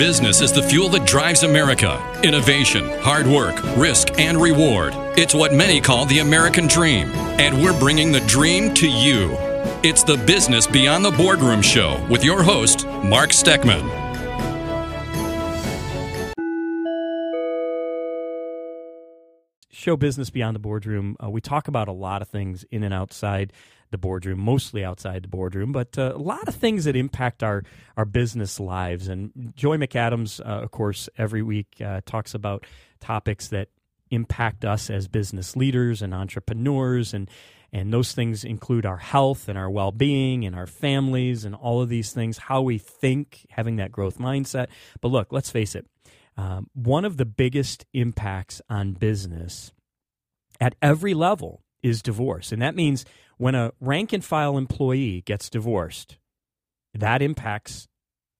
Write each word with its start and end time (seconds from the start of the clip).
Business 0.00 0.40
is 0.40 0.50
the 0.50 0.62
fuel 0.62 0.88
that 0.88 1.06
drives 1.06 1.42
America. 1.42 2.00
Innovation, 2.24 2.88
hard 3.00 3.26
work, 3.26 3.62
risk, 3.76 4.18
and 4.18 4.40
reward. 4.40 4.94
It's 5.18 5.34
what 5.34 5.52
many 5.52 5.78
call 5.78 6.06
the 6.06 6.20
American 6.20 6.66
dream. 6.66 7.10
And 7.38 7.62
we're 7.62 7.78
bringing 7.78 8.10
the 8.10 8.20
dream 8.20 8.72
to 8.76 8.88
you. 8.88 9.36
It's 9.82 10.02
the 10.02 10.16
Business 10.16 10.66
Beyond 10.66 11.04
the 11.04 11.10
Boardroom 11.10 11.60
Show 11.60 12.02
with 12.08 12.24
your 12.24 12.42
host, 12.42 12.86
Mark 12.86 13.28
Steckman. 13.28 13.86
Show 19.68 19.98
Business 19.98 20.30
Beyond 20.30 20.54
the 20.54 20.60
Boardroom. 20.60 21.14
Uh, 21.22 21.28
we 21.28 21.42
talk 21.42 21.68
about 21.68 21.88
a 21.88 21.92
lot 21.92 22.22
of 22.22 22.28
things 22.28 22.64
in 22.70 22.84
and 22.84 22.94
outside 22.94 23.52
the 23.90 23.98
boardroom, 23.98 24.40
mostly 24.40 24.84
outside 24.84 25.24
the 25.24 25.28
boardroom, 25.28 25.72
but 25.72 25.98
uh, 25.98 26.12
a 26.14 26.18
lot 26.18 26.46
of 26.48 26.54
things 26.54 26.84
that 26.84 26.96
impact 26.96 27.42
our, 27.42 27.62
our 27.96 28.04
business 28.04 28.60
lives. 28.60 29.08
And 29.08 29.52
Joy 29.56 29.76
McAdams, 29.76 30.40
uh, 30.40 30.62
of 30.62 30.70
course, 30.70 31.08
every 31.18 31.42
week 31.42 31.76
uh, 31.84 32.00
talks 32.06 32.34
about 32.34 32.66
topics 33.00 33.48
that 33.48 33.68
impact 34.10 34.64
us 34.64 34.90
as 34.90 35.08
business 35.08 35.56
leaders 35.56 36.02
and 36.02 36.14
entrepreneurs 36.14 37.14
and 37.14 37.30
and 37.72 37.92
those 37.92 38.12
things 38.12 38.42
include 38.42 38.84
our 38.84 38.96
health 38.96 39.48
and 39.48 39.56
our 39.56 39.70
well-being 39.70 40.44
and 40.44 40.56
our 40.56 40.66
families 40.66 41.44
and 41.44 41.54
all 41.54 41.80
of 41.80 41.88
these 41.88 42.12
things 42.12 42.36
how 42.38 42.60
we 42.60 42.76
think 42.76 43.46
having 43.50 43.76
that 43.76 43.92
growth 43.92 44.18
mindset 44.18 44.66
but 45.00 45.08
look 45.08 45.28
let's 45.30 45.50
face 45.50 45.76
it 45.76 45.86
um, 46.36 46.68
one 46.74 47.04
of 47.04 47.18
the 47.18 47.24
biggest 47.24 47.86
impacts 47.94 48.60
on 48.68 48.92
business 48.94 49.72
at 50.60 50.74
every 50.82 51.14
level 51.14 51.62
is 51.82 52.02
divorce 52.02 52.52
and 52.52 52.62
that 52.62 52.74
means 52.74 53.04
when 53.40 53.54
a 53.54 53.72
rank 53.80 54.12
and 54.12 54.22
file 54.22 54.58
employee 54.58 55.22
gets 55.22 55.48
divorced, 55.48 56.18
that 56.92 57.22
impacts 57.22 57.88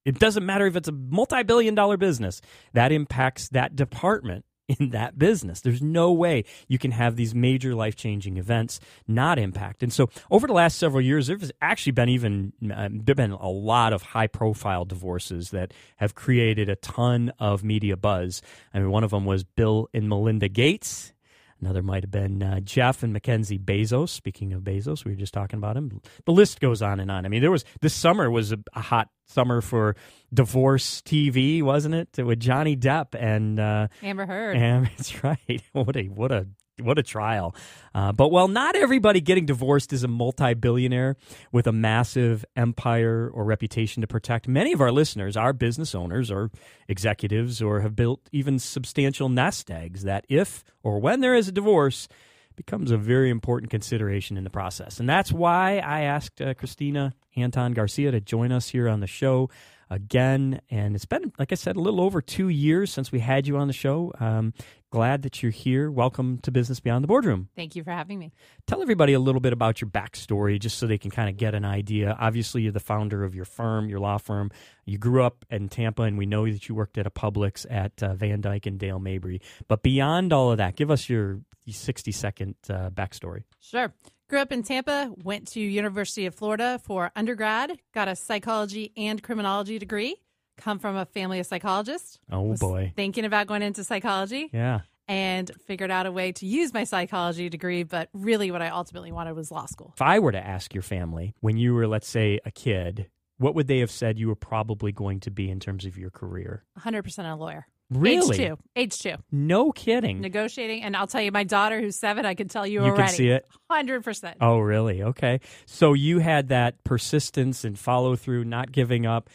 it 0.05 0.19
doesn't 0.19 0.45
matter 0.45 0.67
if 0.67 0.77
it's 0.77 0.89
a 0.89 0.93
multi-billion 0.93 1.75
dollar 1.75 1.97
business, 1.97 2.43
that 2.75 2.93
impacts 2.93 3.49
that 3.49 3.77
department 3.77 4.45
in 4.69 4.91
that 4.91 5.19
business. 5.19 5.63
There's 5.63 5.81
no 5.81 6.13
way 6.13 6.45
you 6.69 6.79
can 6.79 6.91
have 6.91 7.17
these 7.17 7.35
major 7.35 7.75
life-changing 7.75 8.37
events 8.37 8.79
not 9.09 9.39
impact. 9.39 9.83
And 9.83 9.91
so, 9.91 10.11
over 10.31 10.47
the 10.47 10.53
last 10.53 10.79
several 10.79 11.01
years, 11.01 11.29
there's 11.29 11.51
actually 11.63 11.93
been 11.93 12.11
even 12.11 12.53
uh, 12.71 12.91
there've 12.93 13.17
been 13.17 13.33
a 13.33 13.49
lot 13.49 13.95
of 13.95 14.03
high-profile 14.03 14.85
divorces 14.85 15.51
that 15.51 15.73
have 15.97 16.15
created 16.15 16.69
a 16.69 16.77
ton 16.77 17.33
of 17.39 17.65
media 17.65 17.97
buzz. 17.97 18.43
I 18.75 18.81
mean, 18.81 18.91
one 18.91 19.05
of 19.05 19.13
them 19.13 19.25
was 19.25 19.45
Bill 19.45 19.89
and 19.95 20.11
Melinda 20.11 20.49
Gates 20.51 21.15
Another 21.61 21.83
might 21.83 22.03
have 22.03 22.11
been 22.11 22.43
uh, 22.43 22.61
Jeff 22.61 23.03
and 23.03 23.13
Mackenzie 23.13 23.59
Bezos. 23.59 24.09
Speaking 24.09 24.53
of 24.53 24.63
Bezos, 24.63 25.05
we 25.05 25.13
were 25.13 25.19
just 25.19 25.35
talking 25.35 25.59
about 25.59 25.77
him. 25.77 26.01
The 26.25 26.33
list 26.33 26.61
goes 26.61 26.81
on 26.81 27.01
and 27.01 27.11
on. 27.11 27.27
I 27.27 27.29
mean, 27.29 27.43
there 27.43 27.51
was 27.51 27.65
this 27.81 27.95
summer 27.95 28.31
was 28.31 28.53
a, 28.53 28.59
a 28.75 28.81
hot 28.81 29.09
summer 29.27 29.61
for 29.61 29.97
divorce 30.33 31.03
TV, 31.03 31.63
wasn't 31.63 31.95
it? 31.95 32.25
With 32.25 32.41
Johnny 32.41 32.77
Depp 32.77 33.15
and 33.15 33.61
uh, 33.61 33.89
Amber 34.03 34.27
Heard. 34.27 34.57
And 34.57 34.87
that's 34.97 35.23
right. 35.23 35.63
What 35.73 35.97
a 35.97 36.05
what 36.05 36.33
a 36.33 36.47
what 36.83 36.99
a 36.99 37.03
trial. 37.03 37.55
Uh, 37.95 38.13
but 38.13 38.31
while 38.31 38.49
not 38.49 38.77
everybody 38.77 39.21
getting 39.21 39.47
divorced 39.47 39.93
is 39.93 40.05
a 40.05 40.09
multi 40.09 40.55
billionaire 40.55 41.17
with 41.53 41.67
a 41.67 41.73
massive 41.73 42.45
empire 42.57 43.31
or 43.33 43.45
reputation 43.45 44.01
to 44.01 44.07
protect, 44.07 44.49
many 44.49 44.73
of 44.73 44.81
our 44.81 44.93
listeners 44.93 45.37
are 45.37 45.53
business 45.53 45.95
owners 45.95 46.31
or 46.31 46.51
executives 46.89 47.61
or 47.61 47.81
have 47.81 47.97
built 47.97 48.29
even 48.33 48.59
substantial 48.59 49.29
nest 49.29 49.71
eggs 49.71 50.03
that, 50.05 50.25
if 50.29 50.65
or 50.83 51.01
when 51.01 51.21
there 51.21 51.35
is 51.35 51.49
a 51.49 51.53
divorce, 51.53 52.09
becomes 52.57 52.91
a 52.91 52.99
very 52.99 53.31
important 53.31 53.71
consideration 53.71 54.37
in 54.37 54.45
the 54.45 54.51
process. 54.51 55.01
And 55.01 55.09
that's 55.09 55.33
why 55.33 55.79
I 55.79 56.03
asked 56.03 56.43
uh, 56.43 56.53
Christina 56.55 57.15
Anton 57.35 57.73
Garcia 57.73 58.11
to 58.11 58.21
join 58.21 58.53
us 58.53 58.69
here 58.69 58.89
on 58.89 59.01
the 59.01 59.07
show 59.07 59.49
again. 59.89 60.61
And 60.71 60.95
it's 60.95 61.05
been, 61.05 61.33
like 61.39 61.53
I 61.53 61.55
said, 61.55 61.77
a 61.77 61.81
little 61.81 62.01
over 62.01 62.21
two 62.21 62.49
years 62.49 62.93
since 62.93 63.11
we 63.11 63.21
had 63.21 63.47
you 63.47 63.57
on 63.57 63.67
the 63.67 63.73
show. 63.73 64.13
Um, 64.21 64.53
glad 64.91 65.23
that 65.23 65.43
you're 65.43 65.53
here. 65.53 65.91
Welcome 65.91 66.39
to 66.39 66.51
Business 66.51 66.81
Beyond 66.81 67.05
the 67.05 67.09
Boardroom. 67.09 67.49
Thank 67.55 67.77
you 67.77 67.85
for 67.85 67.93
having 67.93 68.19
me. 68.19 68.33
Tell 68.67 68.83
everybody 68.83 69.13
a 69.13 69.21
little 69.21 69.41
bit 69.41 69.53
about 69.53 69.81
your 69.81 69.89
backstory 69.89 70.59
just 70.59 70.79
so 70.79 70.87
they 70.87 70.99
can 70.99 71.11
kind 71.11 71.29
of 71.29 71.37
get 71.37 71.55
an 71.55 71.65
idea. 71.65 72.17
Obviously, 72.19 72.63
you're 72.63 72.73
the 72.73 72.81
founder 72.81 73.25
of 73.25 73.35
your 73.35 73.45
firm, 73.45 73.89
your 73.89 74.01
law 74.01 74.19
firm. 74.19 74.51
You 74.85 74.99
grew 74.99 75.23
up 75.23 75.45
in 75.49 75.69
Tampa, 75.69 76.03
and 76.03 76.19
we 76.19 76.27
know 76.27 76.45
that 76.51 76.69
you 76.69 76.75
worked 76.75 76.99
at 76.99 77.07
a 77.07 77.11
Publix 77.11 77.65
at 77.71 78.03
uh, 78.03 78.15
Van 78.15 78.41
Dyke 78.41 78.67
and 78.67 78.79
Dale 78.79 78.99
Mabry. 78.99 79.41
But 79.69 79.83
beyond 79.83 80.33
all 80.33 80.51
of 80.51 80.59
that, 80.59 80.77
give 80.77 80.91
us 80.91 81.09
your 81.09 81.41
60 81.69 82.11
second 82.13 82.57
uh, 82.69 82.91
backstory. 82.91 83.45
Sure. 83.61 83.95
Grew 84.29 84.39
up 84.39 84.53
in 84.53 84.63
Tampa, 84.63 85.13
went 85.25 85.49
to 85.49 85.61
University 85.61 86.27
of 86.27 86.35
Florida 86.35 86.81
for 86.85 87.11
undergrad, 87.17 87.79
got 87.93 88.07
a 88.07 88.15
psychology 88.15 88.93
and 88.97 89.23
criminology 89.23 89.79
degree. 89.79 90.17
Come 90.61 90.79
from 90.79 90.97
a 90.97 91.07
family 91.07 91.41
of 91.41 91.47
psychologists. 91.47 92.19
Oh 92.31 92.55
boy. 92.57 92.93
Thinking 92.97 93.25
about 93.25 93.47
going 93.47 93.63
into 93.63 93.85
psychology. 93.85 94.51
Yeah. 94.53 94.81
And 95.09 95.51
figured 95.67 95.91
out 95.91 96.07
a 96.07 96.13
way 96.13 96.31
to 96.33 96.47
use 96.47 96.73
my 96.73 96.85
psychology 96.85 97.49
degree, 97.49 97.83
but 97.83 98.09
really 98.13 98.53
what 98.53 98.63
I 98.63 98.69
ultimately 98.69 99.11
wanted 99.11 99.35
was 99.35 99.51
law 99.51 99.67
school. 99.67 99.93
If 99.97 100.03
I 100.03 100.21
were 100.21 100.31
to 100.31 100.39
ask 100.39 100.73
your 100.73 100.85
family 100.85 101.35
when 101.41 101.57
you 101.57 101.75
were, 101.75 101.89
let's 101.89 102.07
say, 102.09 102.39
a 102.45 102.53
kid, 102.53 103.09
what 103.39 103.57
would 103.57 103.67
they 103.67 103.79
have 103.81 103.91
said 103.91 104.19
you 104.19 104.29
were 104.29 104.37
probably 104.37 104.93
going 104.93 105.19
to 105.21 105.31
be 105.33 105.51
in 105.51 105.59
terms 105.59 105.85
of 105.85 105.99
your 105.99 106.11
career? 106.11 106.65
100% 106.79 107.33
a 107.33 107.35
lawyer. 107.35 107.67
Really? 107.91 108.41
Age 108.41 108.49
two. 108.49 108.59
Age 108.77 108.99
two. 108.99 109.15
No 109.33 109.73
kidding. 109.73 110.21
Negotiating. 110.21 110.83
And 110.85 110.97
I'll 110.97 111.09
tell 111.09 111.23
you, 111.23 111.33
my 111.33 111.43
daughter, 111.43 111.81
who's 111.81 111.97
seven, 111.97 112.25
I 112.25 112.35
can 112.35 112.47
tell 112.47 112.65
you, 112.67 112.85
you 112.85 112.87
already. 112.87 113.03
can 113.03 113.09
see 113.09 113.31
it? 113.31 113.47
100%. 113.71 114.35
Oh, 114.41 114.59
really? 114.61 115.03
Okay. 115.03 115.41
So 115.67 115.93
you 115.95 116.21
had 116.21 116.49
that 116.49 116.85
persistence 116.85 117.65
and 117.65 117.77
follow 117.77 118.15
through, 118.15 118.45
not 118.45 118.71
giving 118.71 119.07
up. 119.07 119.29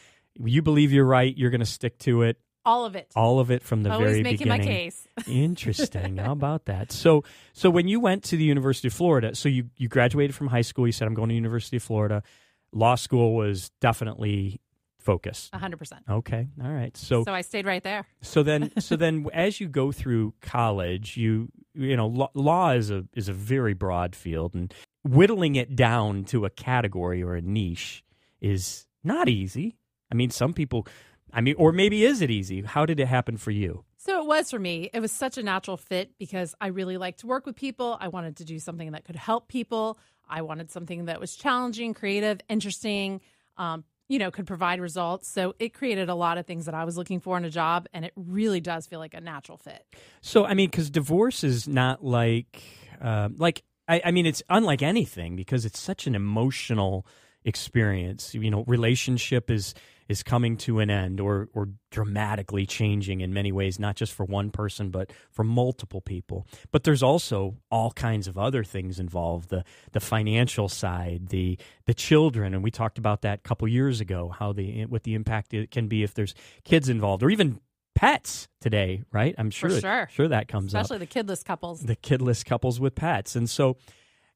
You 0.43 0.61
believe 0.61 0.91
you're 0.91 1.05
right. 1.05 1.35
You're 1.35 1.49
going 1.49 1.59
to 1.61 1.65
stick 1.65 1.97
to 1.99 2.23
it. 2.23 2.37
All 2.65 2.85
of 2.85 2.95
it. 2.95 3.11
All 3.15 3.39
of 3.39 3.51
it 3.51 3.61
from 3.61 3.83
the 3.83 3.91
Always 3.91 4.09
very 4.09 4.23
making 4.23 4.47
beginning. 4.47 4.59
my 4.61 4.65
case. 4.65 5.07
Interesting. 5.27 6.17
How 6.17 6.31
about 6.31 6.65
that? 6.65 6.91
So, 6.91 7.23
so 7.53 7.69
when 7.69 7.87
you 7.87 7.99
went 7.99 8.23
to 8.25 8.37
the 8.37 8.43
University 8.43 8.87
of 8.87 8.93
Florida, 8.93 9.35
so 9.35 9.49
you 9.49 9.69
you 9.77 9.87
graduated 9.87 10.35
from 10.35 10.47
high 10.47 10.61
school. 10.61 10.87
You 10.87 10.91
said, 10.91 11.07
"I'm 11.07 11.13
going 11.13 11.29
to 11.29 11.35
University 11.35 11.77
of 11.77 11.83
Florida." 11.83 12.23
Law 12.71 12.95
school 12.95 13.35
was 13.35 13.69
definitely 13.79 14.59
focus. 14.99 15.49
100%. 15.53 15.91
Okay. 16.09 16.47
All 16.61 16.71
right. 16.71 16.97
So 16.97 17.23
So 17.23 17.33
I 17.33 17.41
stayed 17.41 17.65
right 17.65 17.83
there. 17.83 18.05
so 18.21 18.41
then 18.43 18.71
so 18.79 18.95
then 18.95 19.27
as 19.31 19.59
you 19.59 19.67
go 19.69 19.91
through 19.91 20.33
college, 20.41 21.15
you 21.15 21.49
you 21.75 21.95
know 21.95 22.07
law, 22.07 22.31
law 22.33 22.71
is 22.71 22.89
a 22.89 23.05
is 23.13 23.29
a 23.29 23.33
very 23.33 23.73
broad 23.75 24.15
field 24.15 24.55
and 24.55 24.73
whittling 25.03 25.55
it 25.55 25.75
down 25.75 26.23
to 26.25 26.45
a 26.45 26.49
category 26.49 27.21
or 27.21 27.35
a 27.35 27.41
niche 27.41 28.03
is 28.41 28.87
not 29.03 29.29
easy. 29.29 29.77
I 30.11 30.15
mean, 30.15 30.29
some 30.29 30.53
people 30.53 30.87
I 31.35 31.41
mean, 31.41 31.55
or 31.57 31.73
maybe 31.73 32.05
is 32.05 32.21
it 32.21 32.31
easy? 32.31 32.61
How 32.61 32.85
did 32.85 32.99
it 32.99 33.07
happen 33.07 33.35
for 33.35 33.51
you? 33.51 33.83
So 33.97 34.21
it 34.21 34.27
was 34.27 34.51
for 34.51 34.59
me. 34.59 34.89
It 34.93 35.01
was 35.01 35.11
such 35.11 35.37
a 35.37 35.43
natural 35.43 35.75
fit 35.75 36.11
because 36.17 36.55
I 36.61 36.67
really 36.67 36.97
like 36.97 37.17
to 37.17 37.27
work 37.27 37.45
with 37.45 37.55
people. 37.55 37.97
I 37.99 38.07
wanted 38.07 38.37
to 38.37 38.45
do 38.45 38.57
something 38.57 38.91
that 38.91 39.03
could 39.03 39.17
help 39.17 39.49
people. 39.49 39.99
I 40.29 40.43
wanted 40.43 40.71
something 40.71 41.05
that 41.05 41.19
was 41.19 41.35
challenging, 41.35 41.93
creative, 41.93 42.39
interesting, 42.47 43.19
um, 43.57 43.83
you 44.07 44.19
know, 44.19 44.31
could 44.31 44.47
provide 44.47 44.79
results. 44.79 45.27
So 45.27 45.55
it 45.59 45.73
created 45.73 46.07
a 46.07 46.15
lot 46.15 46.37
of 46.37 46.45
things 46.45 46.65
that 46.65 46.75
I 46.75 46.85
was 46.85 46.97
looking 46.97 47.19
for 47.19 47.37
in 47.37 47.43
a 47.43 47.49
job, 47.49 47.87
and 47.93 48.05
it 48.05 48.13
really 48.15 48.61
does 48.61 48.87
feel 48.87 48.99
like 48.99 49.13
a 49.13 49.21
natural 49.21 49.57
fit. 49.57 49.83
So 50.21 50.45
I 50.45 50.53
mean, 50.53 50.69
because 50.69 50.89
divorce 50.89 51.43
is 51.43 51.67
not 51.67 52.03
like 52.03 52.61
uh, 53.01 53.29
like 53.35 53.63
I, 53.87 54.01
I 54.05 54.11
mean, 54.11 54.25
it's 54.25 54.43
unlike 54.49 54.81
anything 54.81 55.35
because 55.35 55.65
it's 55.65 55.79
such 55.79 56.07
an 56.07 56.15
emotional 56.15 57.05
experience. 57.43 58.33
You 58.33 58.51
know, 58.51 58.63
relationship 58.67 59.49
is 59.49 59.73
is 60.07 60.21
coming 60.23 60.57
to 60.57 60.79
an 60.79 60.89
end 60.89 61.19
or 61.19 61.49
or 61.53 61.69
dramatically 61.91 62.65
changing 62.65 63.21
in 63.21 63.33
many 63.33 63.51
ways, 63.51 63.79
not 63.79 63.95
just 63.95 64.13
for 64.13 64.25
one 64.25 64.51
person 64.51 64.89
but 64.89 65.11
for 65.31 65.43
multiple 65.43 66.01
people. 66.01 66.45
But 66.71 66.83
there's 66.83 67.01
also 67.03 67.55
all 67.71 67.91
kinds 67.91 68.27
of 68.27 68.37
other 68.37 68.63
things 68.63 68.99
involved 68.99 69.49
the 69.49 69.63
the 69.93 69.99
financial 69.99 70.69
side, 70.69 71.29
the 71.29 71.57
the 71.85 71.93
children, 71.93 72.53
and 72.53 72.63
we 72.63 72.71
talked 72.71 72.97
about 72.97 73.21
that 73.21 73.39
a 73.39 73.41
couple 73.47 73.67
years 73.67 74.01
ago. 74.01 74.29
How 74.29 74.53
the 74.53 74.85
what 74.85 75.03
the 75.03 75.13
impact 75.15 75.53
it 75.53 75.71
can 75.71 75.87
be 75.87 76.03
if 76.03 76.13
there's 76.13 76.35
kids 76.63 76.89
involved 76.89 77.23
or 77.23 77.29
even 77.29 77.59
pets 77.95 78.47
today, 78.59 79.03
right? 79.11 79.33
I'm 79.37 79.49
sure 79.51 79.69
For 79.69 79.79
sure. 79.79 80.09
sure 80.11 80.27
that 80.27 80.47
comes 80.47 80.75
up. 80.75 80.81
Especially 80.81 81.03
up. 81.03 81.09
the 81.09 81.23
kidless 81.23 81.43
couples. 81.45 81.81
The 81.81 81.95
kidless 81.95 82.43
couples 82.45 82.79
with 82.79 82.95
pets, 82.95 83.35
and 83.35 83.49
so 83.49 83.77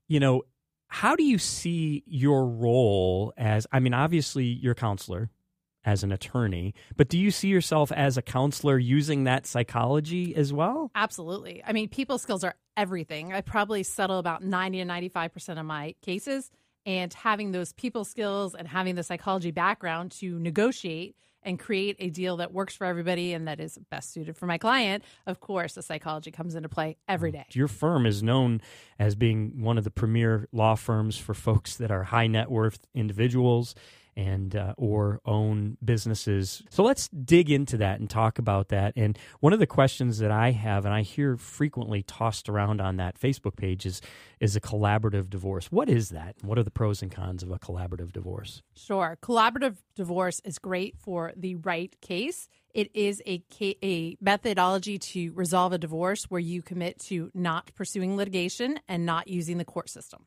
you 0.07 0.19
know. 0.19 0.43
How 0.91 1.15
do 1.15 1.23
you 1.23 1.37
see 1.37 2.03
your 2.07 2.47
role 2.47 3.31
as? 3.37 3.67
I 3.71 3.79
mean, 3.79 3.93
obviously, 3.93 4.45
you're 4.45 4.71
a 4.71 4.75
counselor, 4.75 5.29
as 5.89 6.03
an 6.03 6.11
attorney, 6.11 6.75
but 6.95 7.09
do 7.09 7.17
you 7.17 7.31
see 7.31 7.47
yourself 7.47 7.91
as 7.91 8.15
a 8.15 8.21
counselor 8.21 8.77
using 8.77 9.23
that 9.23 9.47
psychology 9.47 10.35
as 10.35 10.53
well? 10.53 10.91
Absolutely. 10.93 11.63
I 11.65 11.73
mean, 11.73 11.89
people 11.89 12.19
skills 12.19 12.43
are 12.43 12.53
everything. 12.77 13.33
I 13.33 13.41
probably 13.41 13.81
settle 13.81 14.19
about 14.19 14.43
90 14.43 14.83
to 14.83 14.85
95% 14.85 15.59
of 15.59 15.65
my 15.65 15.95
cases. 16.01 16.51
And 16.85 17.13
having 17.13 17.51
those 17.51 17.73
people 17.73 18.05
skills 18.05 18.55
and 18.55 18.67
having 18.67 18.95
the 18.95 19.03
psychology 19.03 19.51
background 19.51 20.11
to 20.13 20.39
negotiate 20.39 21.15
and 21.43 21.59
create 21.59 21.95
a 21.99 22.09
deal 22.09 22.37
that 22.37 22.53
works 22.53 22.75
for 22.75 22.85
everybody 22.85 23.33
and 23.33 23.47
that 23.47 23.59
is 23.59 23.77
best 23.89 24.13
suited 24.13 24.37
for 24.37 24.45
my 24.45 24.57
client, 24.57 25.03
of 25.27 25.39
course, 25.39 25.73
the 25.73 25.81
psychology 25.81 26.31
comes 26.31 26.55
into 26.55 26.69
play 26.69 26.97
every 27.07 27.31
day. 27.31 27.45
Your 27.51 27.67
firm 27.67 28.05
is 28.05 28.23
known 28.23 28.61
as 28.97 29.15
being 29.15 29.61
one 29.61 29.77
of 29.77 29.83
the 29.83 29.91
premier 29.91 30.47
law 30.51 30.75
firms 30.75 31.17
for 31.17 31.33
folks 31.33 31.75
that 31.77 31.91
are 31.91 32.03
high 32.03 32.27
net 32.27 32.49
worth 32.49 32.87
individuals 32.93 33.75
and 34.15 34.55
uh, 34.55 34.73
or 34.77 35.19
own 35.25 35.77
businesses. 35.83 36.63
So 36.69 36.83
let's 36.83 37.07
dig 37.09 37.49
into 37.49 37.77
that 37.77 37.99
and 37.99 38.09
talk 38.09 38.39
about 38.39 38.69
that. 38.69 38.93
And 38.95 39.17
one 39.39 39.53
of 39.53 39.59
the 39.59 39.67
questions 39.67 40.19
that 40.19 40.31
I 40.31 40.51
have, 40.51 40.85
and 40.85 40.93
I 40.93 41.01
hear 41.01 41.37
frequently 41.37 42.03
tossed 42.03 42.49
around 42.49 42.81
on 42.81 42.97
that 42.97 43.19
Facebook 43.19 43.55
page, 43.55 43.85
is 43.85 44.01
is 44.39 44.55
a 44.55 44.61
collaborative 44.61 45.29
divorce. 45.29 45.71
What 45.71 45.89
is 45.89 46.09
that? 46.09 46.35
What 46.41 46.57
are 46.57 46.63
the 46.63 46.71
pros 46.71 47.01
and 47.01 47.11
cons 47.11 47.43
of 47.43 47.51
a 47.51 47.59
collaborative 47.59 48.11
divorce? 48.11 48.61
Sure, 48.75 49.17
collaborative 49.21 49.77
divorce 49.95 50.39
is 50.45 50.59
great 50.59 50.97
for 50.97 51.33
the 51.35 51.55
right 51.55 51.95
case. 52.01 52.47
It 52.73 52.91
is 52.93 53.21
a 53.25 53.43
a 53.61 54.17
methodology 54.21 54.99
to 54.99 55.31
resolve 55.33 55.73
a 55.73 55.77
divorce 55.77 56.25
where 56.25 56.39
you 56.39 56.61
commit 56.61 56.99
to 56.99 57.31
not 57.33 57.71
pursuing 57.75 58.15
litigation 58.15 58.79
and 58.87 59.05
not 59.05 59.27
using 59.27 59.57
the 59.57 59.65
court 59.65 59.89
system. 59.89 60.25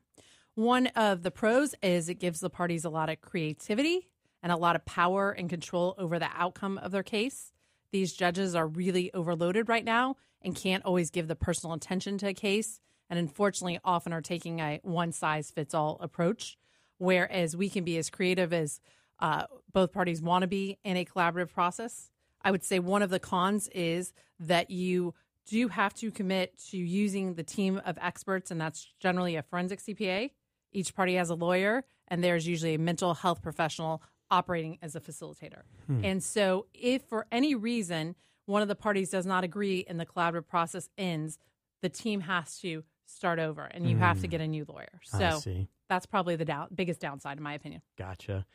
One 0.54 0.88
of 0.88 1.22
the 1.22 1.30
pros 1.30 1.74
is 1.82 2.10
it 2.10 2.20
gives 2.20 2.40
the 2.40 2.50
parties 2.50 2.84
a 2.84 2.90
lot 2.90 3.08
of 3.08 3.22
creativity 3.22 4.08
and 4.42 4.52
a 4.52 4.56
lot 4.56 4.76
of 4.76 4.84
power 4.84 5.30
and 5.30 5.48
control 5.48 5.94
over 5.96 6.18
the 6.18 6.28
outcome 6.34 6.76
of 6.76 6.92
their 6.92 7.02
case. 7.02 7.52
These 7.90 8.12
judges 8.12 8.54
are 8.54 8.66
really 8.66 9.10
overloaded 9.14 9.70
right 9.70 9.84
now 9.84 10.16
and 10.42 10.54
can't 10.54 10.84
always 10.84 11.10
give 11.10 11.26
the 11.26 11.36
personal 11.36 11.74
attention 11.74 12.18
to 12.18 12.28
a 12.28 12.34
case, 12.34 12.80
and 13.08 13.18
unfortunately, 13.18 13.78
often 13.82 14.12
are 14.12 14.20
taking 14.20 14.60
a 14.60 14.80
one 14.82 15.12
size 15.12 15.50
fits 15.50 15.72
all 15.72 15.96
approach. 16.00 16.58
Whereas 16.98 17.56
we 17.56 17.70
can 17.70 17.84
be 17.84 17.96
as 17.96 18.10
creative 18.10 18.52
as 18.52 18.78
uh, 19.20 19.44
both 19.72 19.92
parties 19.92 20.20
want 20.20 20.42
to 20.42 20.48
be 20.48 20.78
in 20.84 20.98
a 20.98 21.04
collaborative 21.06 21.50
process. 21.50 22.10
I 22.42 22.50
would 22.50 22.64
say 22.64 22.78
one 22.78 23.02
of 23.02 23.10
the 23.10 23.18
cons 23.18 23.68
is 23.68 24.12
that 24.40 24.70
you 24.70 25.14
do 25.46 25.68
have 25.68 25.94
to 25.94 26.10
commit 26.10 26.58
to 26.70 26.76
using 26.76 27.34
the 27.34 27.42
team 27.42 27.80
of 27.86 27.96
experts, 28.00 28.50
and 28.50 28.60
that's 28.60 28.86
generally 29.00 29.36
a 29.36 29.42
forensic 29.42 29.80
CPA 29.80 30.30
each 30.72 30.94
party 30.94 31.14
has 31.14 31.30
a 31.30 31.34
lawyer, 31.34 31.84
and 32.08 32.22
there's 32.22 32.46
usually 32.46 32.74
a 32.74 32.78
mental 32.78 33.14
health 33.14 33.42
professional 33.42 34.02
operating 34.30 34.78
as 34.82 34.96
a 34.96 35.00
facilitator. 35.00 35.62
Hmm. 35.86 36.04
And 36.04 36.22
so, 36.22 36.66
if 36.74 37.02
for 37.02 37.26
any 37.30 37.54
reason 37.54 38.14
one 38.46 38.62
of 38.62 38.68
the 38.68 38.74
parties 38.74 39.10
does 39.10 39.26
not 39.26 39.44
agree 39.44 39.84
and 39.88 40.00
the 40.00 40.06
collaborative 40.06 40.48
process 40.48 40.88
ends, 40.98 41.38
the 41.82 41.88
team 41.88 42.22
has 42.22 42.58
to 42.60 42.84
start 43.06 43.38
over 43.38 43.64
and 43.64 43.88
you 43.88 43.96
mm. 43.96 44.00
have 44.00 44.20
to 44.20 44.26
hmm. 44.26 44.30
get 44.30 44.40
a 44.40 44.48
new 44.48 44.64
lawyer. 44.68 45.00
So, 45.04 45.40
that's 45.88 46.06
probably 46.06 46.36
the 46.36 46.46
down, 46.46 46.68
biggest 46.74 47.00
downside, 47.00 47.36
in 47.36 47.42
my 47.42 47.54
opinion. 47.54 47.82
Gotcha. 47.98 48.46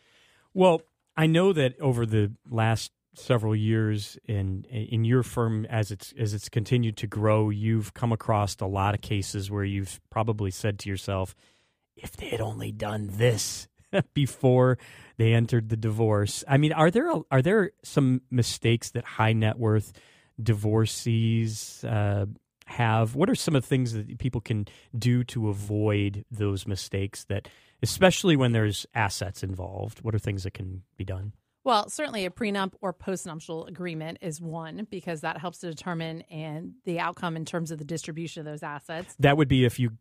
Well, 0.53 0.81
I 1.15 1.27
know 1.27 1.53
that 1.53 1.79
over 1.79 2.05
the 2.05 2.31
last 2.49 2.91
several 3.13 3.55
years 3.55 4.17
in 4.25 4.63
in 4.69 5.03
your 5.03 5.23
firm 5.23 5.65
as 5.65 5.91
it's 5.91 6.13
as 6.19 6.35
it's 6.35 6.49
continued 6.49 6.95
to 6.95 7.07
grow 7.07 7.49
you've 7.49 7.91
come 7.95 8.11
across 8.11 8.55
a 8.61 8.65
lot 8.65 8.93
of 8.93 9.01
cases 9.01 9.49
where 9.49 9.63
you've 9.63 9.99
probably 10.11 10.51
said 10.51 10.77
to 10.77 10.87
yourself 10.87 11.33
if 11.97 12.15
they 12.17 12.29
had 12.29 12.41
only 12.41 12.71
done 12.71 13.09
this 13.11 13.67
before 14.13 14.77
they 15.17 15.33
entered 15.33 15.69
the 15.69 15.77
divorce. 15.77 16.43
I 16.47 16.57
mean, 16.57 16.73
are 16.73 16.91
there 16.91 17.11
are 17.31 17.41
there 17.41 17.71
some 17.83 18.21
mistakes 18.29 18.91
that 18.91 19.05
high 19.05 19.33
net 19.33 19.57
worth 19.57 19.93
divorcees 20.41 21.83
uh, 21.83 22.25
have? 22.65 23.15
What 23.15 23.29
are 23.29 23.35
some 23.35 23.55
of 23.55 23.63
the 23.63 23.67
things 23.67 23.93
that 23.93 24.19
people 24.19 24.41
can 24.41 24.67
do 24.97 25.23
to 25.25 25.49
avoid 25.49 26.25
those 26.29 26.67
mistakes? 26.67 27.25
That, 27.25 27.47
especially 27.81 28.35
when 28.35 28.51
there's 28.51 28.85
assets 28.93 29.43
involved, 29.43 29.99
what 30.01 30.13
are 30.13 30.19
things 30.19 30.43
that 30.43 30.53
can 30.53 30.83
be 30.97 31.05
done? 31.05 31.33
Well, 31.63 31.89
certainly 31.89 32.25
a 32.25 32.29
prenup 32.29 32.75
or 32.79 32.93
postnuptial 32.93 33.67
agreement 33.67 34.19
is 34.21 34.39
one 34.39 34.87
because 34.89 35.19
that 35.19 35.37
helps 35.37 35.57
to 35.59 35.69
determine 35.69 36.21
and 36.31 36.75
the 36.85 37.01
outcome 37.01 37.35
in 37.35 37.43
terms 37.43 37.71
of 37.71 37.77
the 37.77 37.83
distribution 37.83 38.39
of 38.39 38.45
those 38.45 38.63
assets. 38.63 39.13
That 39.19 39.35
would 39.35 39.49
be 39.49 39.65
if 39.65 39.77
you 39.77 39.91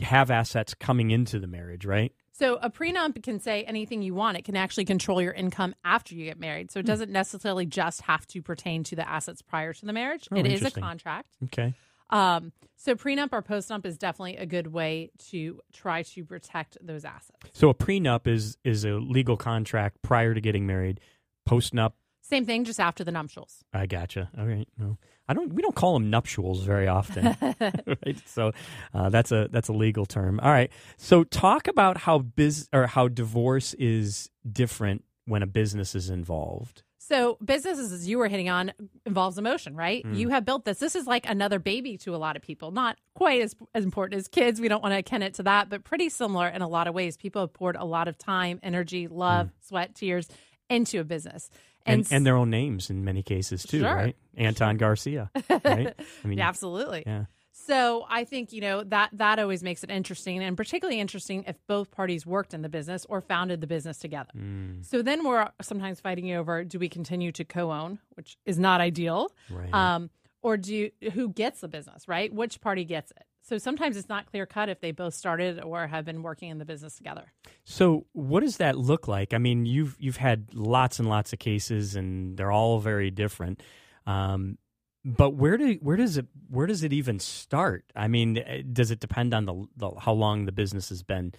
have 0.00 0.30
assets 0.30 0.74
coming 0.74 1.10
into 1.10 1.38
the 1.38 1.46
marriage, 1.46 1.84
right? 1.84 2.12
So 2.32 2.58
a 2.60 2.68
prenup 2.68 3.22
can 3.22 3.40
say 3.40 3.64
anything 3.64 4.02
you 4.02 4.14
want. 4.14 4.36
It 4.36 4.44
can 4.44 4.56
actually 4.56 4.84
control 4.84 5.22
your 5.22 5.32
income 5.32 5.74
after 5.84 6.14
you 6.14 6.26
get 6.26 6.38
married. 6.38 6.70
So 6.70 6.80
it 6.80 6.82
hmm. 6.82 6.88
doesn't 6.88 7.10
necessarily 7.10 7.64
just 7.64 8.02
have 8.02 8.26
to 8.28 8.42
pertain 8.42 8.84
to 8.84 8.96
the 8.96 9.08
assets 9.08 9.40
prior 9.40 9.72
to 9.72 9.86
the 9.86 9.92
marriage. 9.92 10.28
Oh, 10.30 10.36
it 10.36 10.46
is 10.46 10.62
a 10.62 10.70
contract. 10.70 11.28
Okay. 11.44 11.74
Um, 12.10 12.52
so 12.76 12.94
prenup 12.94 13.30
or 13.32 13.42
postnup 13.42 13.84
is 13.84 13.98
definitely 13.98 14.36
a 14.36 14.46
good 14.46 14.68
way 14.68 15.10
to 15.30 15.60
try 15.72 16.02
to 16.02 16.24
protect 16.24 16.78
those 16.80 17.04
assets. 17.04 17.50
So 17.52 17.68
a 17.68 17.74
prenup 17.74 18.26
is 18.26 18.58
is 18.64 18.84
a 18.84 18.92
legal 18.92 19.36
contract 19.36 20.02
prior 20.02 20.34
to 20.34 20.40
getting 20.40 20.66
married. 20.66 21.00
Postnup 21.48 21.92
same 22.28 22.44
thing, 22.44 22.64
just 22.64 22.80
after 22.80 23.04
the 23.04 23.12
nuptials. 23.12 23.64
I 23.72 23.86
gotcha. 23.86 24.28
All 24.36 24.46
right. 24.46 24.66
No, 24.78 24.98
I 25.28 25.34
don't. 25.34 25.52
We 25.52 25.62
don't 25.62 25.74
call 25.74 25.94
them 25.94 26.10
nuptials 26.10 26.64
very 26.64 26.88
often, 26.88 27.36
right? 27.60 28.20
So 28.26 28.52
uh, 28.92 29.10
that's 29.10 29.32
a 29.32 29.48
that's 29.50 29.68
a 29.68 29.72
legal 29.72 30.06
term. 30.06 30.40
All 30.40 30.50
right. 30.50 30.70
So 30.96 31.24
talk 31.24 31.68
about 31.68 31.98
how 31.98 32.18
biz 32.18 32.68
or 32.72 32.86
how 32.86 33.08
divorce 33.08 33.74
is 33.74 34.30
different 34.50 35.04
when 35.24 35.42
a 35.42 35.46
business 35.46 35.94
is 35.94 36.10
involved. 36.10 36.82
So 36.98 37.38
businesses, 37.44 37.92
as 37.92 38.08
you 38.08 38.18
were 38.18 38.26
hitting 38.26 38.48
on, 38.48 38.72
involves 39.04 39.38
emotion, 39.38 39.76
right? 39.76 40.04
Mm. 40.04 40.16
You 40.16 40.28
have 40.30 40.44
built 40.44 40.64
this. 40.64 40.80
This 40.80 40.96
is 40.96 41.06
like 41.06 41.28
another 41.28 41.60
baby 41.60 41.96
to 41.98 42.16
a 42.16 42.18
lot 42.18 42.34
of 42.34 42.42
people. 42.42 42.72
Not 42.72 42.98
quite 43.14 43.42
as 43.42 43.54
as 43.74 43.84
important 43.84 44.18
as 44.18 44.26
kids. 44.26 44.60
We 44.60 44.66
don't 44.66 44.82
want 44.82 44.94
to 44.94 44.98
akin 44.98 45.22
it 45.22 45.34
to 45.34 45.44
that, 45.44 45.68
but 45.68 45.84
pretty 45.84 46.08
similar 46.08 46.48
in 46.48 46.62
a 46.62 46.68
lot 46.68 46.88
of 46.88 46.94
ways. 46.94 47.16
People 47.16 47.42
have 47.42 47.52
poured 47.52 47.76
a 47.76 47.84
lot 47.84 48.08
of 48.08 48.18
time, 48.18 48.58
energy, 48.64 49.06
love, 49.06 49.46
mm. 49.46 49.50
sweat, 49.60 49.94
tears 49.94 50.28
into 50.68 50.98
a 50.98 51.04
business 51.04 51.48
and, 51.86 52.00
and, 52.00 52.12
and 52.12 52.26
their 52.26 52.36
own 52.36 52.50
names 52.50 52.90
in 52.90 53.04
many 53.04 53.22
cases 53.22 53.62
too, 53.62 53.80
sure. 53.80 53.94
right? 53.94 54.16
Anton 54.36 54.76
Garcia, 54.76 55.30
right? 55.50 55.94
I 56.24 56.26
mean, 56.26 56.40
absolutely. 56.40 57.04
Yeah. 57.06 57.24
So 57.52 58.04
I 58.08 58.24
think 58.24 58.52
you 58.52 58.60
know 58.60 58.84
that 58.84 59.10
that 59.14 59.38
always 59.38 59.62
makes 59.62 59.82
it 59.82 59.90
interesting, 59.90 60.42
and 60.42 60.56
particularly 60.56 61.00
interesting 61.00 61.44
if 61.48 61.56
both 61.66 61.90
parties 61.90 62.26
worked 62.26 62.52
in 62.52 62.62
the 62.62 62.68
business 62.68 63.06
or 63.08 63.20
founded 63.20 63.60
the 63.60 63.66
business 63.66 63.98
together. 63.98 64.30
Mm. 64.36 64.84
So 64.84 65.02
then 65.02 65.24
we're 65.24 65.48
sometimes 65.62 65.98
fighting 65.98 66.30
over: 66.32 66.64
do 66.64 66.78
we 66.78 66.88
continue 66.88 67.32
to 67.32 67.44
co-own, 67.44 67.98
which 68.10 68.36
is 68.44 68.58
not 68.58 68.80
ideal, 68.80 69.32
right. 69.50 69.72
um, 69.72 70.10
or 70.42 70.56
do 70.56 70.74
you, 70.74 71.10
who 71.12 71.30
gets 71.30 71.60
the 71.60 71.68
business, 71.68 72.06
right? 72.06 72.32
Which 72.32 72.60
party 72.60 72.84
gets 72.84 73.10
it? 73.10 73.24
So 73.46 73.58
sometimes 73.58 73.96
it's 73.96 74.08
not 74.08 74.26
clear 74.26 74.44
cut 74.44 74.68
if 74.68 74.80
they 74.80 74.90
both 74.90 75.14
started 75.14 75.62
or 75.62 75.86
have 75.86 76.04
been 76.04 76.24
working 76.24 76.48
in 76.50 76.58
the 76.58 76.64
business 76.64 76.96
together. 76.96 77.32
So 77.62 78.06
what 78.12 78.40
does 78.40 78.56
that 78.56 78.76
look 78.76 79.06
like? 79.06 79.32
I 79.32 79.38
mean, 79.38 79.66
you've 79.66 79.96
you've 80.00 80.16
had 80.16 80.52
lots 80.52 80.98
and 80.98 81.08
lots 81.08 81.32
of 81.32 81.38
cases, 81.38 81.94
and 81.94 82.36
they're 82.36 82.50
all 82.50 82.80
very 82.80 83.12
different. 83.12 83.62
Um, 84.04 84.58
but 85.04 85.30
where 85.30 85.56
do 85.56 85.78
where 85.80 85.96
does 85.96 86.16
it 86.16 86.26
where 86.50 86.66
does 86.66 86.82
it 86.82 86.92
even 86.92 87.20
start? 87.20 87.84
I 87.94 88.08
mean, 88.08 88.38
eh, 88.38 88.62
does 88.72 88.90
it 88.90 88.98
depend 88.98 89.32
on 89.32 89.44
the, 89.44 89.64
the 89.76 89.90
how 90.00 90.12
long 90.12 90.46
the 90.46 90.52
business 90.52 90.88
has 90.88 91.04
been 91.04 91.32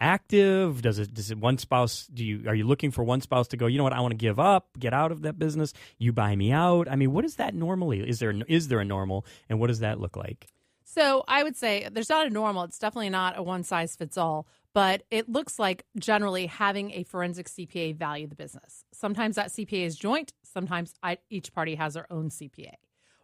active? 0.00 0.80
Does 0.80 0.98
it 0.98 1.12
does 1.12 1.30
it 1.30 1.36
one 1.36 1.58
spouse 1.58 2.06
do 2.06 2.24
you 2.24 2.48
are 2.48 2.54
you 2.54 2.66
looking 2.66 2.90
for 2.90 3.04
one 3.04 3.20
spouse 3.20 3.48
to 3.48 3.58
go, 3.58 3.66
you 3.66 3.76
know 3.76 3.84
what, 3.84 3.92
I 3.92 4.00
want 4.00 4.12
to 4.12 4.16
give 4.16 4.40
up, 4.40 4.70
get 4.78 4.94
out 4.94 5.12
of 5.12 5.20
that 5.22 5.38
business, 5.38 5.74
you 5.98 6.14
buy 6.14 6.34
me 6.36 6.52
out? 6.52 6.88
I 6.90 6.96
mean, 6.96 7.12
what 7.12 7.26
is 7.26 7.36
that 7.36 7.54
normally? 7.54 8.00
Is 8.00 8.18
there 8.18 8.32
is 8.48 8.68
there 8.68 8.80
a 8.80 8.84
normal 8.86 9.26
and 9.50 9.60
what 9.60 9.66
does 9.66 9.80
that 9.80 10.00
look 10.00 10.16
like? 10.16 10.46
So 10.92 11.22
I 11.28 11.44
would 11.44 11.56
say 11.56 11.88
there's 11.88 12.08
not 12.08 12.26
a 12.26 12.30
normal. 12.30 12.64
It's 12.64 12.78
definitely 12.80 13.10
not 13.10 13.38
a 13.38 13.44
one 13.44 13.62
size 13.62 13.94
fits 13.94 14.18
all, 14.18 14.48
but 14.74 15.04
it 15.08 15.28
looks 15.28 15.56
like 15.56 15.84
generally 15.96 16.46
having 16.46 16.90
a 16.90 17.04
forensic 17.04 17.48
CPA 17.48 17.94
value 17.94 18.26
the 18.26 18.34
business. 18.34 18.84
Sometimes 18.92 19.36
that 19.36 19.50
CPA 19.50 19.86
is 19.86 19.94
joint. 19.94 20.32
Sometimes 20.42 20.94
I, 21.00 21.18
each 21.30 21.52
party 21.52 21.76
has 21.76 21.94
their 21.94 22.12
own 22.12 22.28
CPA. 22.28 22.74